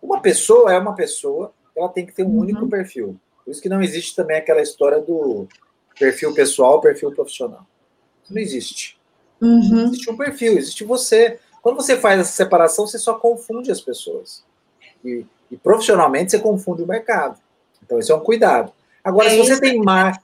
uma 0.00 0.20
pessoa 0.20 0.72
é 0.72 0.78
uma 0.78 0.94
pessoa, 0.94 1.52
ela 1.76 1.88
tem 1.88 2.06
que 2.06 2.12
ter 2.12 2.22
um 2.22 2.30
uhum. 2.30 2.40
único 2.40 2.68
perfil. 2.68 3.18
Por 3.44 3.50
isso 3.50 3.62
que 3.62 3.68
não 3.68 3.82
existe 3.82 4.14
também 4.14 4.36
aquela 4.36 4.60
história 4.60 5.00
do 5.00 5.48
perfil 5.98 6.34
pessoal, 6.34 6.80
perfil 6.80 7.12
profissional. 7.12 7.66
Isso 8.22 8.34
não 8.34 8.40
existe. 8.40 8.97
Uhum. 9.40 9.86
Existe 9.86 10.10
um 10.10 10.16
perfil, 10.16 10.58
existe 10.58 10.84
você. 10.84 11.38
Quando 11.62 11.76
você 11.76 11.96
faz 11.96 12.20
essa 12.20 12.32
separação, 12.32 12.86
você 12.86 12.98
só 12.98 13.14
confunde 13.14 13.70
as 13.70 13.80
pessoas. 13.80 14.44
E, 15.04 15.24
e 15.50 15.56
profissionalmente 15.56 16.30
você 16.30 16.38
confunde 16.38 16.82
o 16.82 16.86
mercado. 16.86 17.38
Então, 17.84 17.98
isso 17.98 18.12
é 18.12 18.14
um 18.14 18.20
cuidado. 18.20 18.72
Agora, 19.02 19.28
é, 19.28 19.30
se 19.30 19.38
você 19.38 19.60
tem 19.60 19.80
mar... 19.80 20.20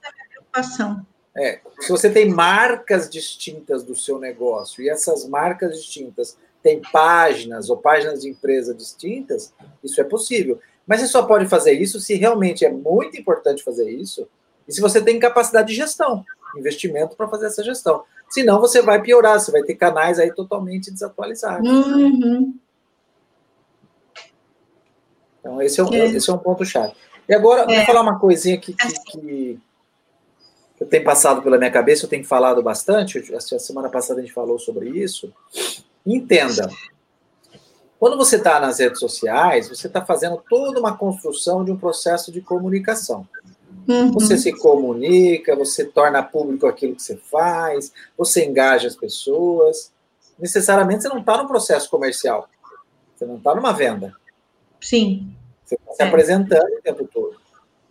é, 1.36 1.60
se 1.80 1.90
você 1.90 2.08
tem 2.08 2.28
marcas 2.28 3.10
distintas 3.10 3.82
do 3.82 3.96
seu 3.96 4.18
negócio 4.18 4.82
e 4.82 4.88
essas 4.88 5.26
marcas 5.26 5.76
distintas 5.76 6.38
têm 6.62 6.80
páginas 6.92 7.68
ou 7.68 7.76
páginas 7.76 8.22
de 8.22 8.28
empresa 8.28 8.72
distintas, 8.72 9.52
isso 9.82 10.00
é 10.00 10.04
possível. 10.04 10.60
Mas 10.86 11.00
você 11.00 11.08
só 11.08 11.24
pode 11.24 11.46
fazer 11.46 11.72
isso 11.72 11.98
se 11.98 12.14
realmente 12.14 12.64
é 12.64 12.70
muito 12.70 13.18
importante 13.18 13.64
fazer 13.64 13.90
isso 13.90 14.28
e 14.66 14.72
se 14.72 14.80
você 14.80 15.02
tem 15.02 15.18
capacidade 15.18 15.68
de 15.68 15.74
gestão, 15.74 16.24
investimento 16.56 17.16
para 17.16 17.28
fazer 17.28 17.46
essa 17.46 17.62
gestão. 17.62 18.04
Senão 18.28 18.60
você 18.60 18.82
vai 18.82 19.00
piorar, 19.00 19.38
você 19.38 19.52
vai 19.52 19.62
ter 19.62 19.74
canais 19.74 20.18
aí 20.18 20.32
totalmente 20.32 20.90
desatualizados. 20.90 21.68
Uhum. 21.68 22.54
Então, 25.40 25.60
esse 25.60 25.78
é 25.78 25.84
um, 25.84 25.92
é. 25.92 26.06
Esse 26.06 26.30
é 26.30 26.32
um 26.32 26.38
ponto 26.38 26.64
chave. 26.64 26.94
E 27.28 27.34
agora, 27.34 27.70
é. 27.70 27.76
vou 27.76 27.86
falar 27.86 28.00
uma 28.00 28.18
coisinha 28.18 28.58
que, 28.58 28.72
que, 28.74 29.10
que, 29.10 29.60
eu 30.80 30.86
tenho 30.86 31.04
passado 31.04 31.42
pela 31.42 31.58
minha 31.58 31.70
cabeça, 31.70 32.04
eu 32.04 32.10
tenho 32.10 32.24
falado 32.24 32.62
bastante, 32.62 33.22
a 33.34 33.40
semana 33.40 33.88
passada 33.88 34.20
a 34.20 34.22
gente 34.22 34.34
falou 34.34 34.58
sobre 34.58 34.88
isso. 34.90 35.32
Entenda, 36.04 36.68
quando 37.98 38.16
você 38.16 38.36
está 38.36 38.60
nas 38.60 38.78
redes 38.78 38.98
sociais, 38.98 39.68
você 39.68 39.86
está 39.86 40.04
fazendo 40.04 40.42
toda 40.48 40.78
uma 40.78 40.96
construção 40.96 41.64
de 41.64 41.70
um 41.70 41.76
processo 41.76 42.32
de 42.32 42.40
comunicação. 42.40 43.26
Uhum. 43.86 44.12
Você 44.12 44.38
se 44.38 44.52
comunica, 44.52 45.54
você 45.54 45.84
torna 45.84 46.22
público 46.22 46.66
aquilo 46.66 46.94
que 46.94 47.02
você 47.02 47.16
faz, 47.16 47.92
você 48.16 48.44
engaja 48.44 48.88
as 48.88 48.96
pessoas. 48.96 49.92
Necessariamente 50.38 51.02
você 51.02 51.08
não 51.08 51.20
está 51.20 51.36
no 51.36 51.46
processo 51.46 51.88
comercial. 51.90 52.48
Você 53.14 53.26
não 53.26 53.36
está 53.36 53.54
numa 53.54 53.72
venda. 53.72 54.14
Sim. 54.80 55.34
Você 55.64 55.76
está 55.76 55.92
se 55.92 56.02
é. 56.02 56.06
apresentando 56.06 56.78
o 56.78 56.82
tempo 56.82 57.08
todo. 57.12 57.36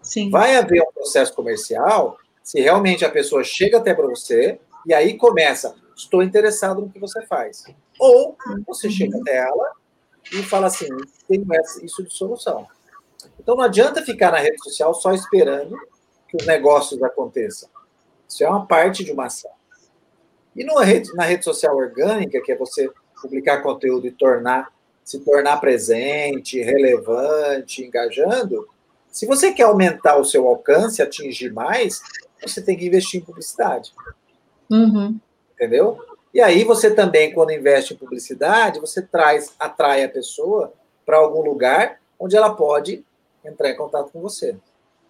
Sim. 0.01 0.29
Vai 0.29 0.56
haver 0.56 0.82
um 0.82 0.91
processo 0.91 1.34
comercial 1.34 2.17
se 2.43 2.60
realmente 2.60 3.06
a 3.06 3.10
pessoa 3.10 3.43
chega 3.43 3.77
até 3.77 3.93
para 3.93 4.06
você 4.06 4.60
e 4.86 4.93
aí 4.93 5.17
começa, 5.17 5.75
estou 5.95 6.21
interessado 6.21 6.82
no 6.82 6.89
que 6.89 6.99
você 6.99 7.25
faz. 7.25 7.63
Ou 7.97 8.36
você 8.67 8.88
uhum. 8.88 8.93
chega 8.93 9.17
até 9.17 9.38
ela 9.38 9.71
e 10.32 10.43
fala 10.43 10.67
assim, 10.67 10.88
tenho 11.27 11.45
isso 11.82 12.03
de 12.03 12.13
solução. 12.13 12.67
Então 13.43 13.56
não 13.56 13.63
adianta 13.63 14.01
ficar 14.01 14.32
na 14.32 14.39
rede 14.39 14.63
social 14.63 14.93
só 14.93 15.13
esperando 15.13 15.77
que 16.27 16.38
os 16.38 16.47
negócios 16.47 17.03
aconteçam. 17.03 17.69
Isso 18.27 18.43
é 18.43 18.49
uma 18.49 18.65
parte 18.65 19.03
de 19.03 19.12
uma 19.12 19.25
ação. 19.25 19.51
E 20.56 20.63
numa 20.63 20.84
rede, 20.84 21.13
na 21.13 21.25
rede 21.25 21.43
social 21.43 21.75
orgânica, 21.75 22.41
que 22.41 22.51
é 22.51 22.58
você 22.58 22.89
publicar 23.21 23.62
conteúdo 23.62 24.08
e 24.08 24.12
tornar 24.12 24.71
se 25.03 25.19
tornar 25.19 25.58
presente, 25.58 26.62
relevante, 26.62 27.84
engajando, 27.84 28.65
se 29.12 29.25
você 29.25 29.51
quer 29.51 29.63
aumentar 29.63 30.17
o 30.17 30.25
seu 30.25 30.47
alcance, 30.47 31.01
atingir 31.01 31.51
mais, 31.51 32.01
você 32.41 32.62
tem 32.62 32.77
que 32.77 32.88
investir 32.88 33.21
em 33.21 33.23
publicidade. 33.23 33.93
Uhum. 34.71 35.19
Entendeu? 35.53 35.99
E 36.34 36.41
aí 36.41 36.63
você 36.63 36.89
também, 36.89 37.32
quando 37.34 37.51
investe 37.51 37.93
em 37.93 37.97
publicidade, 37.97 38.79
você 38.79 39.01
traz, 39.01 39.53
atrai 39.60 40.03
a 40.03 40.10
pessoa 40.10 40.73
para 41.06 41.17
algum 41.17 41.41
lugar 41.41 41.99
onde 42.19 42.36
ela 42.36 42.56
pode 42.56 43.06
entrar 43.43 43.69
em 43.69 43.75
contato 43.75 44.12
com 44.12 44.21
você. 44.21 44.56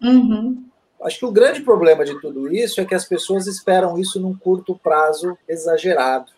Uhum. 0.02 0.64
Acho 1.02 1.18
que 1.18 1.26
o 1.26 1.32
grande 1.32 1.60
problema 1.60 2.04
de 2.04 2.18
tudo 2.20 2.52
isso 2.52 2.80
é 2.80 2.84
que 2.84 2.94
as 2.94 3.04
pessoas 3.04 3.46
esperam 3.46 3.98
isso 3.98 4.20
num 4.20 4.34
curto 4.34 4.74
prazo 4.74 5.36
exagerado. 5.48 6.32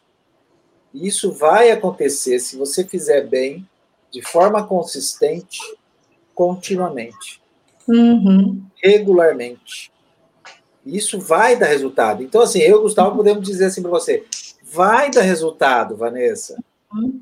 E 0.93 1.07
isso 1.07 1.33
vai 1.33 1.71
acontecer 1.71 2.41
se 2.41 2.57
você 2.57 2.85
fizer 2.85 3.27
bem, 3.27 3.69
de 4.11 4.23
forma 4.23 4.67
consistente, 4.67 5.61
continuamente. 6.35 7.41
Uhum. 7.87 8.63
Regularmente. 8.83 9.93
Isso 10.85 11.21
vai 11.21 11.57
dar 11.57 11.67
resultado. 11.67 12.23
Então, 12.23 12.41
assim, 12.41 12.61
eu 12.61 12.77
e 12.77 12.79
o 12.79 12.83
Gustavo 12.83 13.17
podemos 13.17 13.45
dizer 13.45 13.67
assim 13.67 13.83
para 13.83 13.91
você: 13.91 14.25
vai 14.63 15.11
dar 15.11 15.23
resultado, 15.23 15.97
Vanessa. 15.97 16.57
Uhum. 16.93 17.21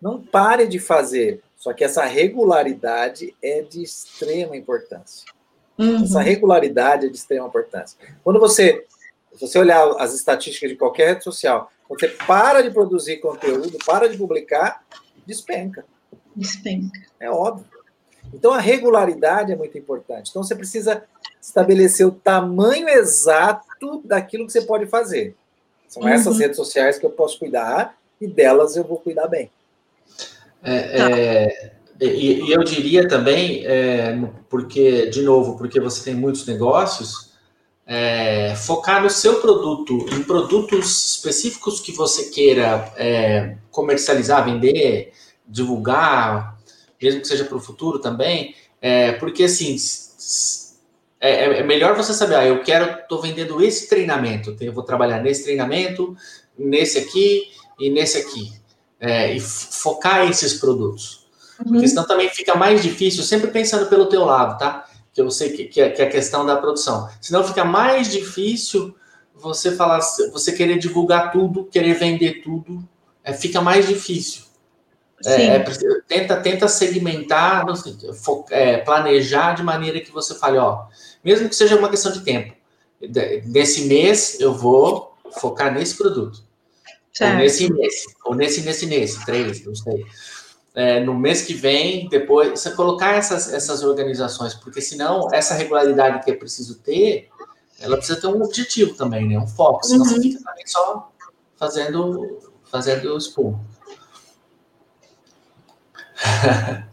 Não 0.00 0.22
pare 0.22 0.66
de 0.66 0.78
fazer. 0.78 1.42
Só 1.66 1.72
que 1.72 1.82
essa 1.82 2.04
regularidade 2.04 3.34
é 3.42 3.60
de 3.60 3.82
extrema 3.82 4.56
importância. 4.56 5.28
Uhum. 5.76 6.04
Essa 6.04 6.20
regularidade 6.20 7.06
é 7.06 7.08
de 7.08 7.16
extrema 7.16 7.48
importância. 7.48 7.98
Quando 8.22 8.38
você, 8.38 8.86
se 9.32 9.40
você 9.40 9.58
olhar 9.58 9.84
as 9.98 10.14
estatísticas 10.14 10.70
de 10.70 10.76
qualquer 10.76 11.08
rede 11.08 11.24
social, 11.24 11.68
você 11.88 12.06
para 12.06 12.62
de 12.62 12.70
produzir 12.70 13.16
conteúdo, 13.16 13.78
para 13.84 14.08
de 14.08 14.16
publicar, 14.16 14.86
despenca. 15.26 15.84
Despenca. 16.36 17.00
É 17.18 17.28
óbvio. 17.28 17.66
Então 18.32 18.52
a 18.52 18.60
regularidade 18.60 19.50
é 19.50 19.56
muito 19.56 19.76
importante. 19.76 20.30
Então 20.30 20.44
você 20.44 20.54
precisa 20.54 21.02
estabelecer 21.42 22.06
o 22.06 22.12
tamanho 22.12 22.88
exato 22.88 24.02
daquilo 24.04 24.46
que 24.46 24.52
você 24.52 24.62
pode 24.62 24.86
fazer. 24.86 25.34
São 25.88 26.04
uhum. 26.04 26.10
essas 26.10 26.38
redes 26.38 26.56
sociais 26.56 26.96
que 26.96 27.04
eu 27.04 27.10
posso 27.10 27.40
cuidar 27.40 27.98
e 28.20 28.28
delas 28.28 28.76
eu 28.76 28.84
vou 28.84 28.98
cuidar 29.00 29.26
bem. 29.26 29.50
É, 30.62 30.74
é, 30.74 31.72
e, 32.00 32.44
e, 32.44 32.52
eu 32.52 32.62
diria 32.62 33.08
também, 33.08 33.64
é, 33.64 34.18
porque, 34.48 35.06
de 35.06 35.22
novo, 35.22 35.56
porque 35.56 35.80
você 35.80 36.04
tem 36.04 36.14
muitos 36.14 36.46
negócios, 36.46 37.32
é, 37.86 38.54
focar 38.56 39.02
no 39.02 39.08
seu 39.08 39.40
produto, 39.40 40.06
em 40.12 40.22
produtos 40.22 41.14
específicos 41.14 41.80
que 41.80 41.92
você 41.92 42.30
queira 42.30 42.92
é, 42.96 43.56
comercializar, 43.70 44.44
vender, 44.44 45.12
divulgar, 45.46 46.58
mesmo 47.00 47.20
que 47.20 47.28
seja 47.28 47.44
para 47.44 47.56
o 47.56 47.60
futuro 47.60 48.00
também, 48.00 48.54
é, 48.80 49.12
porque 49.12 49.44
assim 49.44 49.76
é, 51.20 51.60
é, 51.60 51.62
melhor 51.62 51.94
você 51.94 52.12
saber, 52.12 52.34
ah, 52.34 52.46
eu 52.46 52.62
quero, 52.62 53.00
estou 53.00 53.22
vendendo 53.22 53.62
esse 53.62 53.88
treinamento, 53.88 54.56
eu 54.60 54.72
vou 54.72 54.82
trabalhar 54.82 55.22
nesse 55.22 55.44
treinamento, 55.44 56.16
nesse 56.58 56.98
aqui 56.98 57.50
e 57.78 57.88
nesse 57.88 58.18
aqui 58.18 58.65
é, 59.00 59.34
e 59.34 59.40
focar 59.40 60.28
esses 60.28 60.54
produtos. 60.54 61.26
Uhum. 61.58 61.72
Porque 61.72 61.88
senão 61.88 62.06
também 62.06 62.28
fica 62.28 62.54
mais 62.54 62.82
difícil, 62.82 63.22
sempre 63.22 63.50
pensando 63.50 63.86
pelo 63.86 64.06
teu 64.06 64.24
lado, 64.24 64.58
tá? 64.58 64.86
Que 65.12 65.20
eu 65.20 65.30
sei 65.30 65.50
que, 65.50 65.64
que, 65.64 65.80
é, 65.80 65.90
que 65.90 66.02
é 66.02 66.06
a 66.06 66.10
questão 66.10 66.44
da 66.44 66.56
produção. 66.56 67.08
Senão 67.20 67.44
fica 67.44 67.64
mais 67.64 68.10
difícil 68.10 68.94
você 69.34 69.72
falar, 69.72 70.00
você 70.32 70.52
querer 70.52 70.78
divulgar 70.78 71.30
tudo, 71.30 71.64
querer 71.64 71.94
vender 71.94 72.42
tudo, 72.42 72.86
é, 73.22 73.32
fica 73.32 73.60
mais 73.60 73.86
difícil. 73.86 74.46
É, 75.24 75.46
é, 75.46 75.64
tenta, 76.06 76.36
tenta 76.36 76.68
segmentar, 76.68 77.64
é, 78.50 78.78
planejar 78.78 79.54
de 79.54 79.62
maneira 79.62 80.00
que 80.00 80.12
você 80.12 80.34
fale, 80.34 80.58
ó, 80.58 80.84
mesmo 81.24 81.48
que 81.48 81.56
seja 81.56 81.76
uma 81.76 81.88
questão 81.88 82.12
de 82.12 82.20
tempo, 82.20 82.54
nesse 83.46 83.86
mês 83.86 84.38
eu 84.40 84.52
vou 84.52 85.16
focar 85.40 85.72
nesse 85.72 85.96
produto. 85.96 86.45
Certo. 87.16 87.32
Ou 87.32 87.38
nesse 87.38 87.72
mês, 87.72 88.04
ou 88.26 88.34
nesse, 88.34 88.60
nesse, 88.60 88.84
nesse, 88.84 89.24
três, 89.24 89.64
não 89.64 89.74
sei. 89.74 90.04
É, 90.74 91.00
no 91.00 91.14
mês 91.14 91.40
que 91.40 91.54
vem, 91.54 92.10
depois, 92.10 92.60
você 92.60 92.70
colocar 92.72 93.14
essas, 93.14 93.50
essas 93.54 93.82
organizações, 93.82 94.52
porque 94.52 94.82
senão 94.82 95.32
essa 95.32 95.54
regularidade 95.54 96.22
que 96.22 96.30
é 96.30 96.34
preciso 96.34 96.78
ter, 96.80 97.30
ela 97.80 97.96
precisa 97.96 98.20
ter 98.20 98.26
um 98.26 98.42
objetivo 98.42 98.94
também, 98.94 99.26
né? 99.26 99.38
Um 99.38 99.46
foco, 99.46 99.86
senão 99.86 100.04
uhum. 100.04 100.10
você 100.12 100.20
fica 100.20 100.44
também 100.44 100.66
só 100.66 101.10
fazendo, 101.56 102.52
fazendo 102.70 103.16
espuma. 103.16 103.64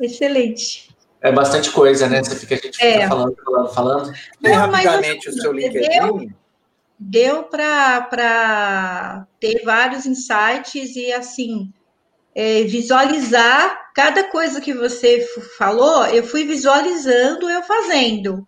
Excelente. 0.00 0.92
É 1.20 1.30
bastante 1.30 1.70
coisa, 1.70 2.08
né? 2.08 2.20
Você 2.20 2.34
fica, 2.34 2.56
a 2.56 2.58
gente 2.58 2.76
fica 2.76 2.84
é. 2.84 3.06
falando, 3.06 3.36
falando, 3.44 3.68
falando. 3.72 4.12
Não, 4.40 4.52
rapidamente 4.52 5.28
assim, 5.28 5.38
o 5.38 5.40
seu 5.40 5.52
LinkedIn 5.52 6.34
deu 6.98 7.44
para 7.44 9.26
ter 9.40 9.62
vários 9.64 10.06
insights 10.06 10.96
e, 10.96 11.12
assim, 11.12 11.72
é, 12.34 12.62
visualizar 12.64 13.92
cada 13.94 14.24
coisa 14.24 14.60
que 14.60 14.72
você 14.72 15.26
falou, 15.58 16.06
eu 16.06 16.24
fui 16.24 16.44
visualizando 16.44 17.50
eu 17.50 17.62
fazendo. 17.62 18.46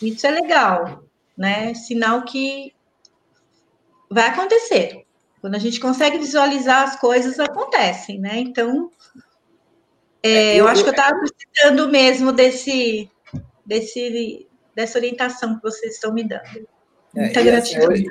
Isso 0.00 0.26
é 0.26 0.30
legal, 0.30 1.04
né? 1.36 1.74
Sinal 1.74 2.22
que 2.24 2.72
vai 4.10 4.28
acontecer. 4.28 5.04
Quando 5.40 5.54
a 5.54 5.58
gente 5.58 5.80
consegue 5.80 6.18
visualizar 6.18 6.84
as 6.84 6.96
coisas, 7.00 7.40
acontecem, 7.40 8.20
né? 8.20 8.38
Então, 8.38 8.90
é, 10.22 10.54
eu, 10.54 10.58
eu 10.58 10.68
acho 10.68 10.82
que 10.82 10.90
eu 10.90 10.94
estava 10.94 11.18
precisando 11.18 11.88
mesmo 11.88 12.32
desse, 12.32 13.10
desse, 13.64 14.46
dessa 14.74 14.98
orientação 14.98 15.56
que 15.56 15.62
vocês 15.62 15.94
estão 15.94 16.12
me 16.12 16.24
dando. 16.24 16.68
É, 17.14 17.20
Muita 17.22 17.42
gratidão. 17.42 17.92
Assim, 17.92 18.04
eu, 18.04 18.10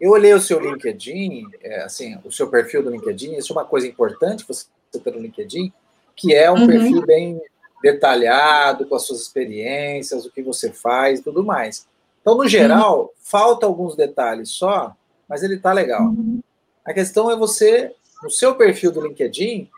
eu, 0.00 0.10
olhei 0.10 0.34
o 0.34 0.40
seu 0.40 0.60
LinkedIn, 0.60 1.46
é, 1.62 1.82
assim, 1.82 2.18
o 2.24 2.32
seu 2.32 2.48
perfil 2.48 2.82
do 2.82 2.90
LinkedIn, 2.90 3.36
isso 3.36 3.52
é 3.52 3.56
uma 3.56 3.64
coisa 3.64 3.86
importante 3.86 4.44
você 4.46 4.66
ter 4.92 5.12
no 5.12 5.20
LinkedIn, 5.20 5.72
que 6.16 6.34
é 6.34 6.50
um 6.50 6.60
uhum. 6.60 6.66
perfil 6.66 7.02
bem 7.04 7.40
detalhado, 7.82 8.86
com 8.86 8.94
as 8.94 9.06
suas 9.06 9.20
experiências, 9.20 10.24
o 10.24 10.30
que 10.30 10.42
você 10.42 10.72
faz 10.72 11.20
e 11.20 11.22
tudo 11.22 11.44
mais. 11.44 11.86
Então, 12.20 12.36
no 12.36 12.48
geral, 12.48 13.02
uhum. 13.02 13.08
falta 13.22 13.66
alguns 13.66 13.94
detalhes 13.94 14.50
só, 14.50 14.96
mas 15.28 15.42
ele 15.42 15.58
tá 15.58 15.72
legal. 15.72 16.04
Uhum. 16.04 16.40
A 16.84 16.92
questão 16.92 17.30
é 17.30 17.36
você, 17.36 17.92
no 18.22 18.30
seu 18.30 18.54
perfil 18.54 18.90
do 18.90 19.06
LinkedIn, 19.06 19.68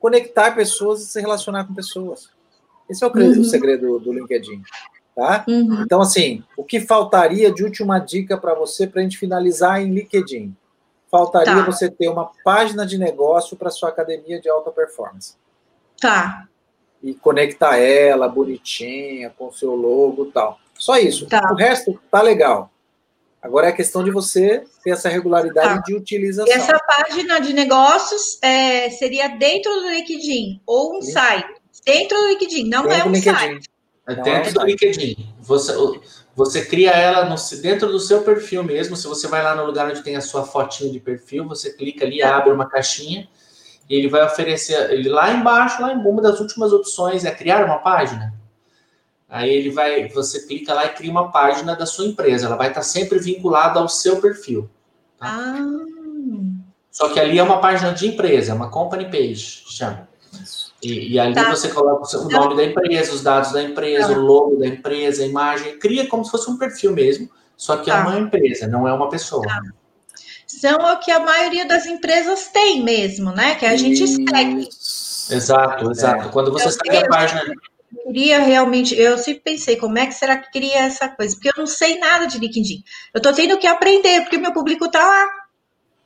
conectar 0.00 0.52
pessoas 0.52 1.02
e 1.02 1.06
se 1.06 1.20
relacionar 1.20 1.64
com 1.64 1.74
pessoas. 1.74 2.28
Esse 2.88 3.04
é 3.04 3.06
o, 3.06 3.12
uhum. 3.12 3.44
segredo 3.44 3.98
do 3.98 4.12
LinkedIn. 4.12 4.62
Tá? 5.16 5.46
Uhum. 5.48 5.80
Então, 5.80 6.02
assim, 6.02 6.44
o 6.58 6.62
que 6.62 6.78
faltaria 6.78 7.50
de 7.50 7.64
última 7.64 7.98
dica 7.98 8.36
para 8.36 8.52
você 8.52 8.86
para 8.86 9.00
a 9.00 9.02
gente 9.02 9.16
finalizar 9.16 9.80
em 9.80 9.90
LinkedIn? 9.90 10.54
Faltaria 11.10 11.54
tá. 11.54 11.64
você 11.64 11.90
ter 11.90 12.10
uma 12.10 12.30
página 12.44 12.84
de 12.84 12.98
negócio 12.98 13.56
para 13.56 13.70
sua 13.70 13.88
academia 13.88 14.38
de 14.38 14.50
alta 14.50 14.70
performance. 14.70 15.34
Tá. 15.98 16.46
E 17.02 17.14
conectar 17.14 17.78
ela 17.78 18.28
bonitinha, 18.28 19.30
com 19.30 19.50
seu 19.50 19.74
logo 19.74 20.26
e 20.26 20.32
tal. 20.32 20.58
Só 20.74 20.98
isso. 20.98 21.26
Tá. 21.26 21.50
O 21.50 21.54
resto 21.54 21.98
tá 22.10 22.20
legal. 22.20 22.70
Agora 23.40 23.68
é 23.68 23.70
a 23.70 23.76
questão 23.76 24.04
de 24.04 24.10
você 24.10 24.64
ter 24.84 24.90
essa 24.90 25.08
regularidade 25.08 25.76
tá. 25.76 25.82
de 25.86 25.94
utilização. 25.94 26.52
E 26.52 26.54
essa 26.54 26.78
página 26.78 27.40
de 27.40 27.54
negócios 27.54 28.38
é, 28.42 28.90
seria 28.90 29.28
dentro 29.28 29.72
do 29.72 29.88
LinkedIn 29.88 30.60
ou 30.66 30.98
um 30.98 31.00
Sim. 31.00 31.12
site. 31.12 31.54
Dentro 31.86 32.18
do 32.18 32.28
LinkedIn, 32.28 32.68
não 32.68 32.82
dentro 32.82 33.00
é 33.00 33.04
um 33.04 33.12
LinkedIn. 33.12 33.38
site. 33.38 33.75
É 34.06 34.14
dentro 34.14 34.50
é 34.50 34.52
do 34.52 34.64
LinkedIn. 34.64 35.34
Você, 35.40 35.74
você 36.34 36.64
cria 36.64 36.90
ela 36.90 37.24
no, 37.24 37.34
dentro 37.60 37.90
do 37.90 37.98
seu 37.98 38.22
perfil 38.22 38.62
mesmo. 38.62 38.96
Se 38.96 39.06
você 39.06 39.26
vai 39.26 39.42
lá 39.42 39.54
no 39.54 39.66
lugar 39.66 39.90
onde 39.90 40.02
tem 40.02 40.16
a 40.16 40.20
sua 40.20 40.44
fotinho 40.44 40.92
de 40.92 41.00
perfil, 41.00 41.46
você 41.46 41.72
clica 41.72 42.04
ali, 42.04 42.22
abre 42.22 42.52
uma 42.52 42.68
caixinha 42.68 43.28
e 43.88 43.96
ele 43.96 44.08
vai 44.08 44.24
oferecer. 44.24 44.90
Ele 44.92 45.08
lá 45.08 45.32
embaixo, 45.32 45.82
lá 45.82 45.92
em 45.92 45.98
uma 45.98 46.22
das 46.22 46.38
últimas 46.38 46.72
opções 46.72 47.24
é 47.24 47.30
criar 47.32 47.64
uma 47.64 47.78
página. 47.78 48.32
Aí 49.28 49.50
ele 49.50 49.70
vai, 49.70 50.08
você 50.08 50.46
clica 50.46 50.72
lá 50.72 50.86
e 50.86 50.90
cria 50.90 51.10
uma 51.10 51.32
página 51.32 51.74
da 51.74 51.84
sua 51.84 52.06
empresa. 52.06 52.46
Ela 52.46 52.56
vai 52.56 52.68
estar 52.68 52.82
sempre 52.82 53.18
vinculada 53.18 53.80
ao 53.80 53.88
seu 53.88 54.20
perfil. 54.20 54.70
Tá? 55.18 55.26
Ah. 55.26 55.86
Só 56.92 57.10
que 57.10 57.20
ali 57.20 57.38
é 57.38 57.42
uma 57.42 57.60
página 57.60 57.92
de 57.92 58.06
empresa, 58.06 58.54
uma 58.54 58.70
company 58.70 59.04
page, 59.10 59.64
chama. 59.68 60.08
E, 60.82 61.14
e 61.14 61.18
ali 61.18 61.34
tá. 61.34 61.50
você 61.50 61.68
coloca 61.68 62.16
o 62.16 62.28
nome 62.28 62.56
da 62.56 62.64
empresa, 62.64 63.12
os 63.12 63.22
dados 63.22 63.52
da 63.52 63.62
empresa, 63.62 64.08
tá. 64.08 64.18
o 64.18 64.22
logo 64.22 64.56
da 64.56 64.66
empresa, 64.66 65.22
a 65.22 65.26
imagem. 65.26 65.78
Cria 65.78 66.06
como 66.06 66.24
se 66.24 66.30
fosse 66.30 66.50
um 66.50 66.58
perfil 66.58 66.92
mesmo, 66.92 67.30
só 67.56 67.78
que 67.78 67.90
é 67.90 67.94
tá. 67.94 68.00
é 68.00 68.02
uma 68.02 68.18
empresa, 68.18 68.66
não 68.66 68.86
é 68.86 68.92
uma 68.92 69.08
pessoa. 69.08 69.42
Tá. 69.42 69.60
São 70.46 70.78
o 70.78 70.98
que 71.00 71.10
a 71.10 71.20
maioria 71.20 71.66
das 71.66 71.86
empresas 71.86 72.48
tem 72.48 72.82
mesmo, 72.82 73.32
né? 73.32 73.56
Que 73.56 73.66
a 73.66 73.76
gente 73.76 74.06
segue. 74.06 74.68
Exato, 75.30 75.90
exato. 75.90 76.28
É. 76.28 76.32
Quando 76.32 76.52
você 76.52 76.70
segue 76.70 76.98
a 76.98 77.08
página 77.08 77.42
queria 78.06 78.40
realmente, 78.40 78.94
eu 78.98 79.18
sempre 79.18 79.42
pensei, 79.42 79.76
como 79.76 79.98
é 79.98 80.06
que 80.06 80.14
será 80.14 80.36
que 80.36 80.50
cria 80.50 80.84
essa 80.84 81.08
coisa? 81.08 81.34
Porque 81.34 81.48
eu 81.48 81.54
não 81.56 81.66
sei 81.66 81.98
nada 81.98 82.26
de 82.26 82.38
LinkedIn. 82.38 82.82
Eu 83.12 83.18
estou 83.18 83.32
tendo 83.32 83.58
que 83.58 83.66
aprender, 83.66 84.22
porque 84.22 84.38
meu 84.38 84.52
público 84.52 84.86
está 84.86 85.04
lá. 85.04 85.28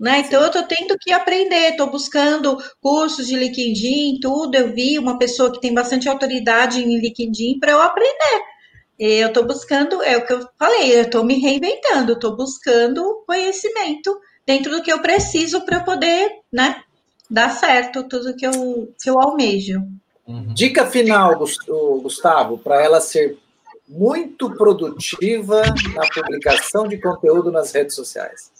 Né? 0.00 0.20
Então, 0.20 0.40
eu 0.40 0.46
estou 0.46 0.62
tendo 0.62 0.96
que 0.98 1.12
aprender, 1.12 1.72
estou 1.72 1.90
buscando 1.90 2.56
cursos 2.80 3.26
de 3.26 3.36
LinkedIn, 3.36 4.18
tudo. 4.22 4.54
Eu 4.54 4.72
vi 4.72 4.98
uma 4.98 5.18
pessoa 5.18 5.52
que 5.52 5.60
tem 5.60 5.74
bastante 5.74 6.08
autoridade 6.08 6.80
em 6.80 6.98
LinkedIn 6.98 7.58
para 7.60 7.72
eu 7.72 7.82
aprender. 7.82 8.42
Eu 8.98 9.28
estou 9.28 9.46
buscando, 9.46 10.02
é 10.02 10.16
o 10.16 10.24
que 10.24 10.32
eu 10.32 10.48
falei, 10.58 10.98
eu 10.98 11.02
estou 11.02 11.22
me 11.22 11.38
reinventando, 11.38 12.14
estou 12.14 12.34
buscando 12.34 13.22
conhecimento 13.26 14.18
dentro 14.46 14.70
do 14.70 14.82
que 14.82 14.92
eu 14.92 15.00
preciso 15.00 15.64
para 15.64 15.80
poder 15.80 16.30
né, 16.50 16.82
dar 17.30 17.50
certo 17.50 18.02
tudo 18.04 18.36
que 18.36 18.46
eu, 18.46 18.92
que 19.02 19.08
eu 19.08 19.20
almejo. 19.20 19.82
Uhum. 20.26 20.54
Dica 20.54 20.86
final, 20.86 21.38
Gustavo, 22.02 22.56
para 22.58 22.82
ela 22.82 23.00
ser 23.00 23.38
muito 23.88 24.50
produtiva 24.50 25.62
na 25.94 26.08
publicação 26.08 26.86
de 26.86 26.98
conteúdo 26.98 27.50
nas 27.50 27.72
redes 27.72 27.94
sociais. 27.94 28.59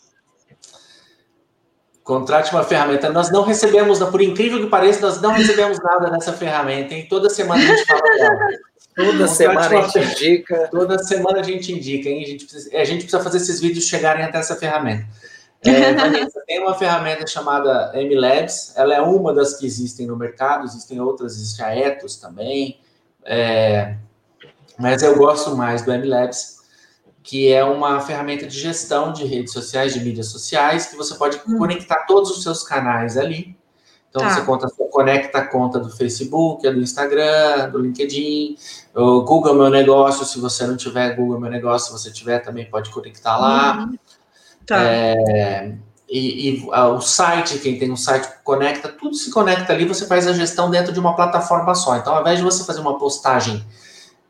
Contrate 2.03 2.53
uma 2.53 2.65
ferramenta. 2.65 3.11
Nós 3.11 3.31
não 3.31 3.43
recebemos, 3.43 3.99
por 3.99 4.21
incrível 4.21 4.61
que 4.61 4.67
pareça, 4.67 5.01
nós 5.01 5.21
não 5.21 5.33
recebemos 5.33 5.79
nada 5.83 6.11
nessa 6.11 6.33
ferramenta, 6.33 6.95
hein? 6.95 7.07
Toda 7.09 7.29
semana 7.29 7.63
a 7.63 7.67
gente 7.67 7.87
fala 7.87 8.01
dela. 8.01 8.49
Toda 8.97 9.29
semana 9.29 9.61
a 9.61 9.89
gente 9.89 9.99
indica. 9.99 10.69
Toda 10.71 10.99
semana 10.99 11.41
a 11.41 11.43
gente 11.43 11.73
indica, 11.73 12.09
hein? 12.09 12.23
A 12.23 12.27
gente, 12.27 12.45
precisa, 12.45 12.77
a 12.77 12.85
gente 12.85 13.03
precisa 13.03 13.23
fazer 13.23 13.37
esses 13.37 13.61
vídeos 13.61 13.85
chegarem 13.85 14.25
até 14.25 14.39
essa 14.39 14.57
ferramenta. 14.57 15.07
É, 15.65 15.93
Vanessa, 15.95 16.43
tem 16.47 16.61
uma 16.61 16.75
ferramenta 16.75 17.27
chamada 17.27 17.93
MLabs, 17.95 18.73
ela 18.77 18.95
é 18.95 19.01
uma 19.01 19.33
das 19.33 19.57
que 19.57 19.67
existem 19.67 20.07
no 20.07 20.17
mercado, 20.17 20.65
existem 20.65 21.01
outras, 21.01 21.35
existe 21.35 21.63
a 21.63 21.77
Ethos 21.77 22.17
também, 22.17 22.81
é, 23.25 23.95
mas 24.79 25.03
eu 25.03 25.15
gosto 25.17 25.55
mais 25.55 25.83
do 25.83 25.93
MLabs, 25.93 26.60
que 27.23 27.53
é 27.53 27.63
uma 27.63 28.01
ferramenta 28.01 28.47
de 28.47 28.59
gestão 28.59 29.13
de 29.13 29.25
redes 29.25 29.53
sociais, 29.53 29.93
de 29.93 30.01
mídias 30.01 30.29
sociais, 30.29 30.87
que 30.87 30.97
você 30.97 31.15
pode 31.15 31.41
hum. 31.47 31.59
conectar 31.59 32.07
todos 32.07 32.31
os 32.31 32.43
seus 32.43 32.63
canais 32.63 33.17
ali. 33.17 33.57
Então, 34.09 34.27
ah. 34.27 34.31
você 34.31 34.43
conta, 34.43 34.69
conecta 34.91 35.39
a 35.39 35.47
conta 35.47 35.79
do 35.79 35.89
Facebook, 35.89 36.69
do 36.69 36.81
Instagram, 36.81 37.71
do 37.71 37.79
LinkedIn, 37.79 38.57
o 38.95 39.23
Google 39.23 39.55
Meu 39.55 39.71
Negócio, 39.71 40.25
se 40.25 40.41
você 40.41 40.67
não 40.67 40.77
tiver 40.77 41.15
Google 41.15 41.39
Meu 41.39 41.51
Negócio, 41.51 41.87
se 41.87 41.93
você 41.93 42.13
tiver, 42.13 42.41
também 42.41 42.69
pode 42.69 42.91
conectar 42.91 43.37
lá. 43.37 43.85
Uhum. 43.85 43.99
Tá. 44.67 44.83
É, 44.83 45.75
e, 46.09 46.51
e 46.51 46.69
o 46.69 47.01
site, 47.01 47.59
quem 47.59 47.79
tem 47.79 47.93
um 47.93 47.97
site 47.97 48.29
conecta, 48.43 48.89
tudo 48.89 49.15
se 49.15 49.31
conecta 49.31 49.73
ali, 49.73 49.85
você 49.85 50.07
faz 50.07 50.27
a 50.27 50.33
gestão 50.33 50.69
dentro 50.69 50.93
de 50.93 50.99
uma 50.99 51.15
plataforma 51.15 51.73
só. 51.77 51.97
Então, 51.97 52.15
ao 52.15 52.23
invés 52.23 52.39
de 52.39 52.45
você 52.45 52.65
fazer 52.65 52.81
uma 52.81 52.99
postagem 52.99 53.65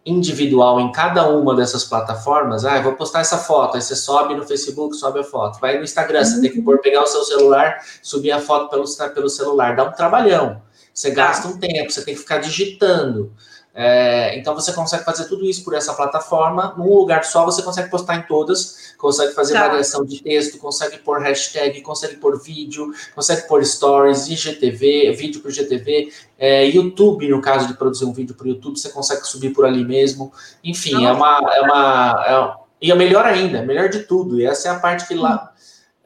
individual 0.05 0.81
em 0.81 0.91
cada 0.93 1.29
uma 1.29 1.55
dessas 1.55 1.85
plataformas, 1.85 2.65
ah, 2.65 2.77
eu 2.77 2.83
vou 2.83 2.95
postar 2.95 3.21
essa 3.21 3.37
foto, 3.37 3.77
aí 3.77 3.83
você 3.83 3.95
sobe 3.95 4.35
no 4.35 4.47
Facebook, 4.47 4.97
sobe 4.97 5.21
a 5.21 5.25
foto, 5.25 5.61
vai 5.61 5.77
no 5.77 5.85
Instagram, 5.85 6.25
você 6.25 6.41
tem 6.41 6.51
que 6.51 6.63
pôr, 6.63 6.79
pegar 6.79 7.03
o 7.03 7.07
seu 7.07 7.23
celular, 7.25 7.79
subir 8.03 8.33
a 8.33 8.41
foto 8.41 8.71
pelo, 8.71 8.85
pelo 9.15 9.29
celular, 9.29 9.77
dá 9.77 9.85
um 9.85 9.93
trabalhão, 9.93 10.63
você 10.93 11.11
gasta 11.11 11.49
um 11.49 11.59
tempo, 11.59 11.91
você 11.91 12.05
tem 12.05 12.15
que 12.15 12.21
ficar 12.21 12.39
digitando, 12.39 13.33
é, 13.73 14.37
então 14.37 14.55
você 14.55 14.73
consegue 14.73 15.05
fazer 15.05 15.27
tudo 15.27 15.45
isso 15.45 15.65
por 15.65 15.75
essa 15.75 15.95
plataforma, 15.95 16.75
num 16.77 16.93
lugar 16.93 17.25
só, 17.25 17.45
você 17.45 17.63
consegue 17.63 17.89
postar 17.89 18.17
em 18.17 18.23
todas, 18.23 18.95
consegue 18.99 19.33
fazer 19.33 19.55
tá. 19.55 19.69
variação 19.69 20.05
de 20.05 20.23
texto, 20.23 20.59
consegue 20.59 20.99
pôr 20.99 21.21
hashtag, 21.21 21.81
consegue 21.81 22.17
pôr 22.17 22.41
vídeo, 22.41 22.93
consegue 23.15 23.47
pôr 23.47 23.65
stories, 23.65 24.29
IGTV, 24.29 25.13
vídeo 25.13 25.41
para 25.41 25.51
o 25.51 25.53
GTV, 25.53 26.13
é, 26.39 26.67
YouTube, 26.67 27.29
no 27.29 27.41
caso 27.41 27.69
de 27.69 27.75
produzir 27.75 28.05
um 28.05 28.13
vídeo 28.13 28.35
para 28.35 28.47
o 28.47 28.49
YouTube, 28.49 28.79
você 28.79 28.89
consegue 28.89 29.25
subir 29.27 29.51
por 29.51 29.65
ali 29.65 29.85
mesmo. 29.85 30.33
Enfim, 30.65 31.07
é 31.07 31.13
uma. 31.13 31.39
É 31.55 31.61
uma 31.61 32.25
é, 32.27 32.61
e 32.83 32.91
é 32.91 32.95
melhor 32.95 33.27
ainda, 33.27 33.63
melhor 33.63 33.89
de 33.89 34.01
tudo. 34.01 34.41
E 34.41 34.47
essa 34.47 34.69
é 34.69 34.71
a 34.73 34.79
parte 34.79 35.07
que 35.07 35.15
lá. 35.15 35.53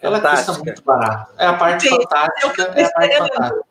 Ela 0.00 0.16
fantástica. 0.16 0.52
custa 0.52 0.64
muito 0.64 0.82
barato. 0.84 1.32
É 1.38 1.46
a 1.46 1.54
parte 1.54 1.88
Sim, 1.88 1.96
fantástica. 1.96 2.62
É 2.74 2.84
a 2.84 2.90
parte 2.90 3.16
fantástica. 3.16 3.64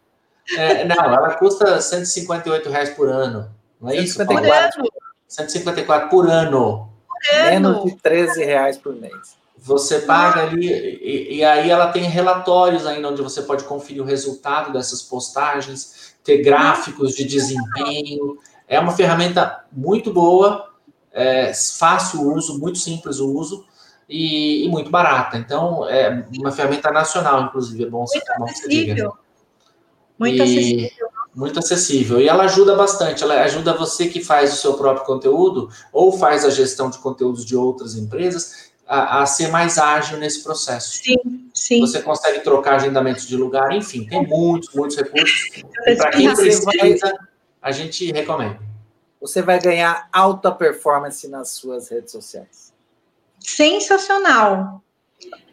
É, 0.57 0.85
não, 0.85 0.95
ela 0.95 1.35
custa 1.35 1.79
158 1.79 2.69
reais 2.69 2.89
por 2.89 3.07
ano. 3.07 3.49
Não 3.83 3.89
é 3.89 3.97
154, 3.97 4.81
isso? 4.81 4.91
154 5.27 6.09
por 6.09 6.29
ano. 6.29 6.89
Por 7.29 7.35
ano. 7.35 7.49
Menos 7.49 7.83
de 7.83 7.97
13 7.97 8.45
reais 8.45 8.77
por 8.77 8.95
mês. 8.95 9.35
Você 9.57 9.99
paga 9.99 10.43
ali, 10.43 10.67
e, 10.67 11.37
e, 11.37 11.43
aí 11.43 11.69
ela 11.69 11.87
tem 11.87 12.03
relatórios 12.03 12.85
ainda 12.85 13.09
onde 13.09 13.21
você 13.21 13.41
pode 13.41 13.63
conferir 13.63 14.01
o 14.01 14.05
resultado 14.05 14.73
dessas 14.73 15.01
postagens, 15.01 16.15
ter 16.23 16.41
gráficos 16.41 17.13
de 17.13 17.23
desempenho. 17.23 18.37
É 18.67 18.79
uma 18.79 18.91
ferramenta 18.91 19.63
muito 19.71 20.11
boa, 20.11 20.69
é, 21.13 21.53
fácil 21.53 22.21
o 22.21 22.33
uso, 22.33 22.59
muito 22.59 22.77
simples 22.77 23.19
o 23.19 23.31
uso 23.31 23.65
e, 24.07 24.65
e, 24.65 24.69
muito 24.69 24.89
barata. 24.89 25.37
Então, 25.37 25.87
é 25.89 26.25
uma 26.37 26.51
ferramenta 26.51 26.91
nacional, 26.91 27.43
inclusive, 27.43 27.83
é 27.83 27.89
bom, 27.89 28.05
muito 28.05 28.33
bom 28.37 28.45
que 28.45 28.53
você 28.53 28.67
diga. 28.67 29.11
Muito 30.19 30.37
e, 30.37 30.41
acessível 30.41 31.12
muito 31.35 31.59
acessível. 31.59 32.19
E 32.21 32.27
ela 32.27 32.43
ajuda 32.43 32.75
bastante, 32.75 33.23
ela 33.23 33.41
ajuda 33.41 33.73
você 33.73 34.07
que 34.07 34.23
faz 34.23 34.53
o 34.53 34.57
seu 34.57 34.73
próprio 34.75 35.05
conteúdo 35.05 35.69
ou 35.91 36.17
faz 36.17 36.45
a 36.45 36.49
gestão 36.49 36.89
de 36.89 36.99
conteúdos 36.99 37.45
de 37.45 37.55
outras 37.55 37.95
empresas 37.95 38.71
a, 38.87 39.21
a 39.21 39.25
ser 39.25 39.49
mais 39.49 39.77
ágil 39.77 40.17
nesse 40.17 40.43
processo. 40.43 41.03
Sim, 41.03 41.49
sim. 41.53 41.79
Você 41.79 42.01
consegue 42.01 42.41
trocar 42.41 42.75
agendamentos 42.75 43.25
de 43.25 43.35
lugar, 43.35 43.71
enfim, 43.71 44.05
tem 44.05 44.25
muitos, 44.25 44.73
muitos 44.73 44.97
recursos. 44.97 45.63
Para 45.97 46.11
quem 46.11 46.33
precisa, 46.35 47.13
a 47.61 47.71
gente 47.71 48.11
recomenda. 48.11 48.59
Você 49.19 49.41
vai 49.41 49.59
ganhar 49.59 50.09
alta 50.11 50.51
performance 50.51 51.27
nas 51.29 51.51
suas 51.51 51.89
redes 51.89 52.11
sociais. 52.11 52.73
Sensacional. 53.39 54.83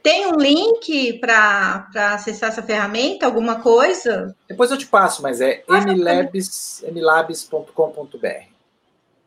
Tem 0.03 0.27
um 0.27 0.37
link 0.37 1.19
para 1.19 1.89
acessar 2.15 2.49
essa 2.49 2.63
ferramenta, 2.63 3.27
alguma 3.27 3.61
coisa? 3.61 4.35
Depois 4.49 4.71
eu 4.71 4.79
te 4.79 4.87
passo, 4.87 5.23
mas 5.23 5.41
é 5.41 5.63
mlabs.com.br. 5.69 6.91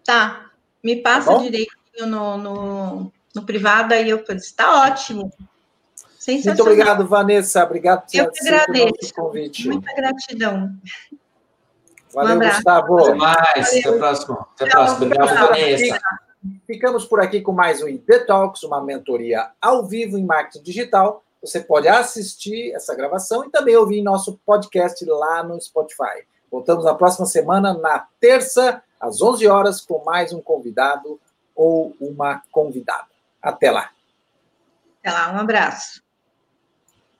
Tá, 0.03 0.49
me 0.83 0.97
passa 0.97 1.31
tá 1.31 1.37
direitinho 1.37 2.07
no, 2.07 2.37
no, 2.37 3.11
no 3.35 3.43
privado, 3.43 3.93
aí 3.93 4.09
eu 4.09 4.23
está 4.29 4.85
ótimo. 4.85 5.31
Muito 6.27 6.61
obrigado, 6.61 7.05
Vanessa. 7.05 7.63
Obrigado 7.63 8.01
por 8.01 8.09
ter 8.09 8.53
aceito 8.53 9.05
o 9.05 9.13
convite. 9.13 9.67
Muita 9.67 9.93
gratidão. 9.93 10.75
Valeu, 12.13 12.35
um 12.35 12.39
Gustavo. 12.39 12.99
Até 12.99 13.15
mais. 13.15 13.43
Valeu. 13.43 13.79
Até 13.79 13.89
a 13.89 13.97
próxima. 13.97 14.47
Até 14.53 14.65
a 14.65 14.69
próxima. 14.69 15.05
Obrigado, 15.05 15.47
Vanessa. 15.47 15.99
Ficamos 16.65 17.03
por 17.03 17.19
aqui 17.19 17.41
com 17.41 17.51
mais 17.51 17.81
um 17.81 17.97
Detox, 17.97 18.63
uma 18.63 18.81
mentoria 18.81 19.51
ao 19.61 19.85
vivo 19.85 20.17
em 20.17 20.25
marketing 20.25 20.63
digital. 20.63 21.21
Você 21.41 21.59
pode 21.59 21.89
assistir 21.89 22.71
essa 22.73 22.95
gravação 22.95 23.43
e 23.43 23.49
também 23.49 23.75
ouvir 23.75 24.01
nosso 24.01 24.39
podcast 24.45 25.03
lá 25.03 25.43
no 25.43 25.59
Spotify. 25.59 26.25
Voltamos 26.49 26.85
na 26.85 26.93
próxima 26.93 27.25
semana, 27.25 27.73
na 27.73 28.07
terça, 28.17 28.81
às 28.97 29.21
11 29.21 29.45
horas, 29.47 29.81
com 29.81 30.05
mais 30.05 30.31
um 30.31 30.39
convidado 30.39 31.19
ou 31.53 31.95
uma 31.99 32.41
convidada. 32.49 33.07
Até 33.41 33.69
lá. 33.69 33.91
Até 35.01 35.11
lá, 35.11 35.33
um 35.33 35.39
abraço. 35.39 36.02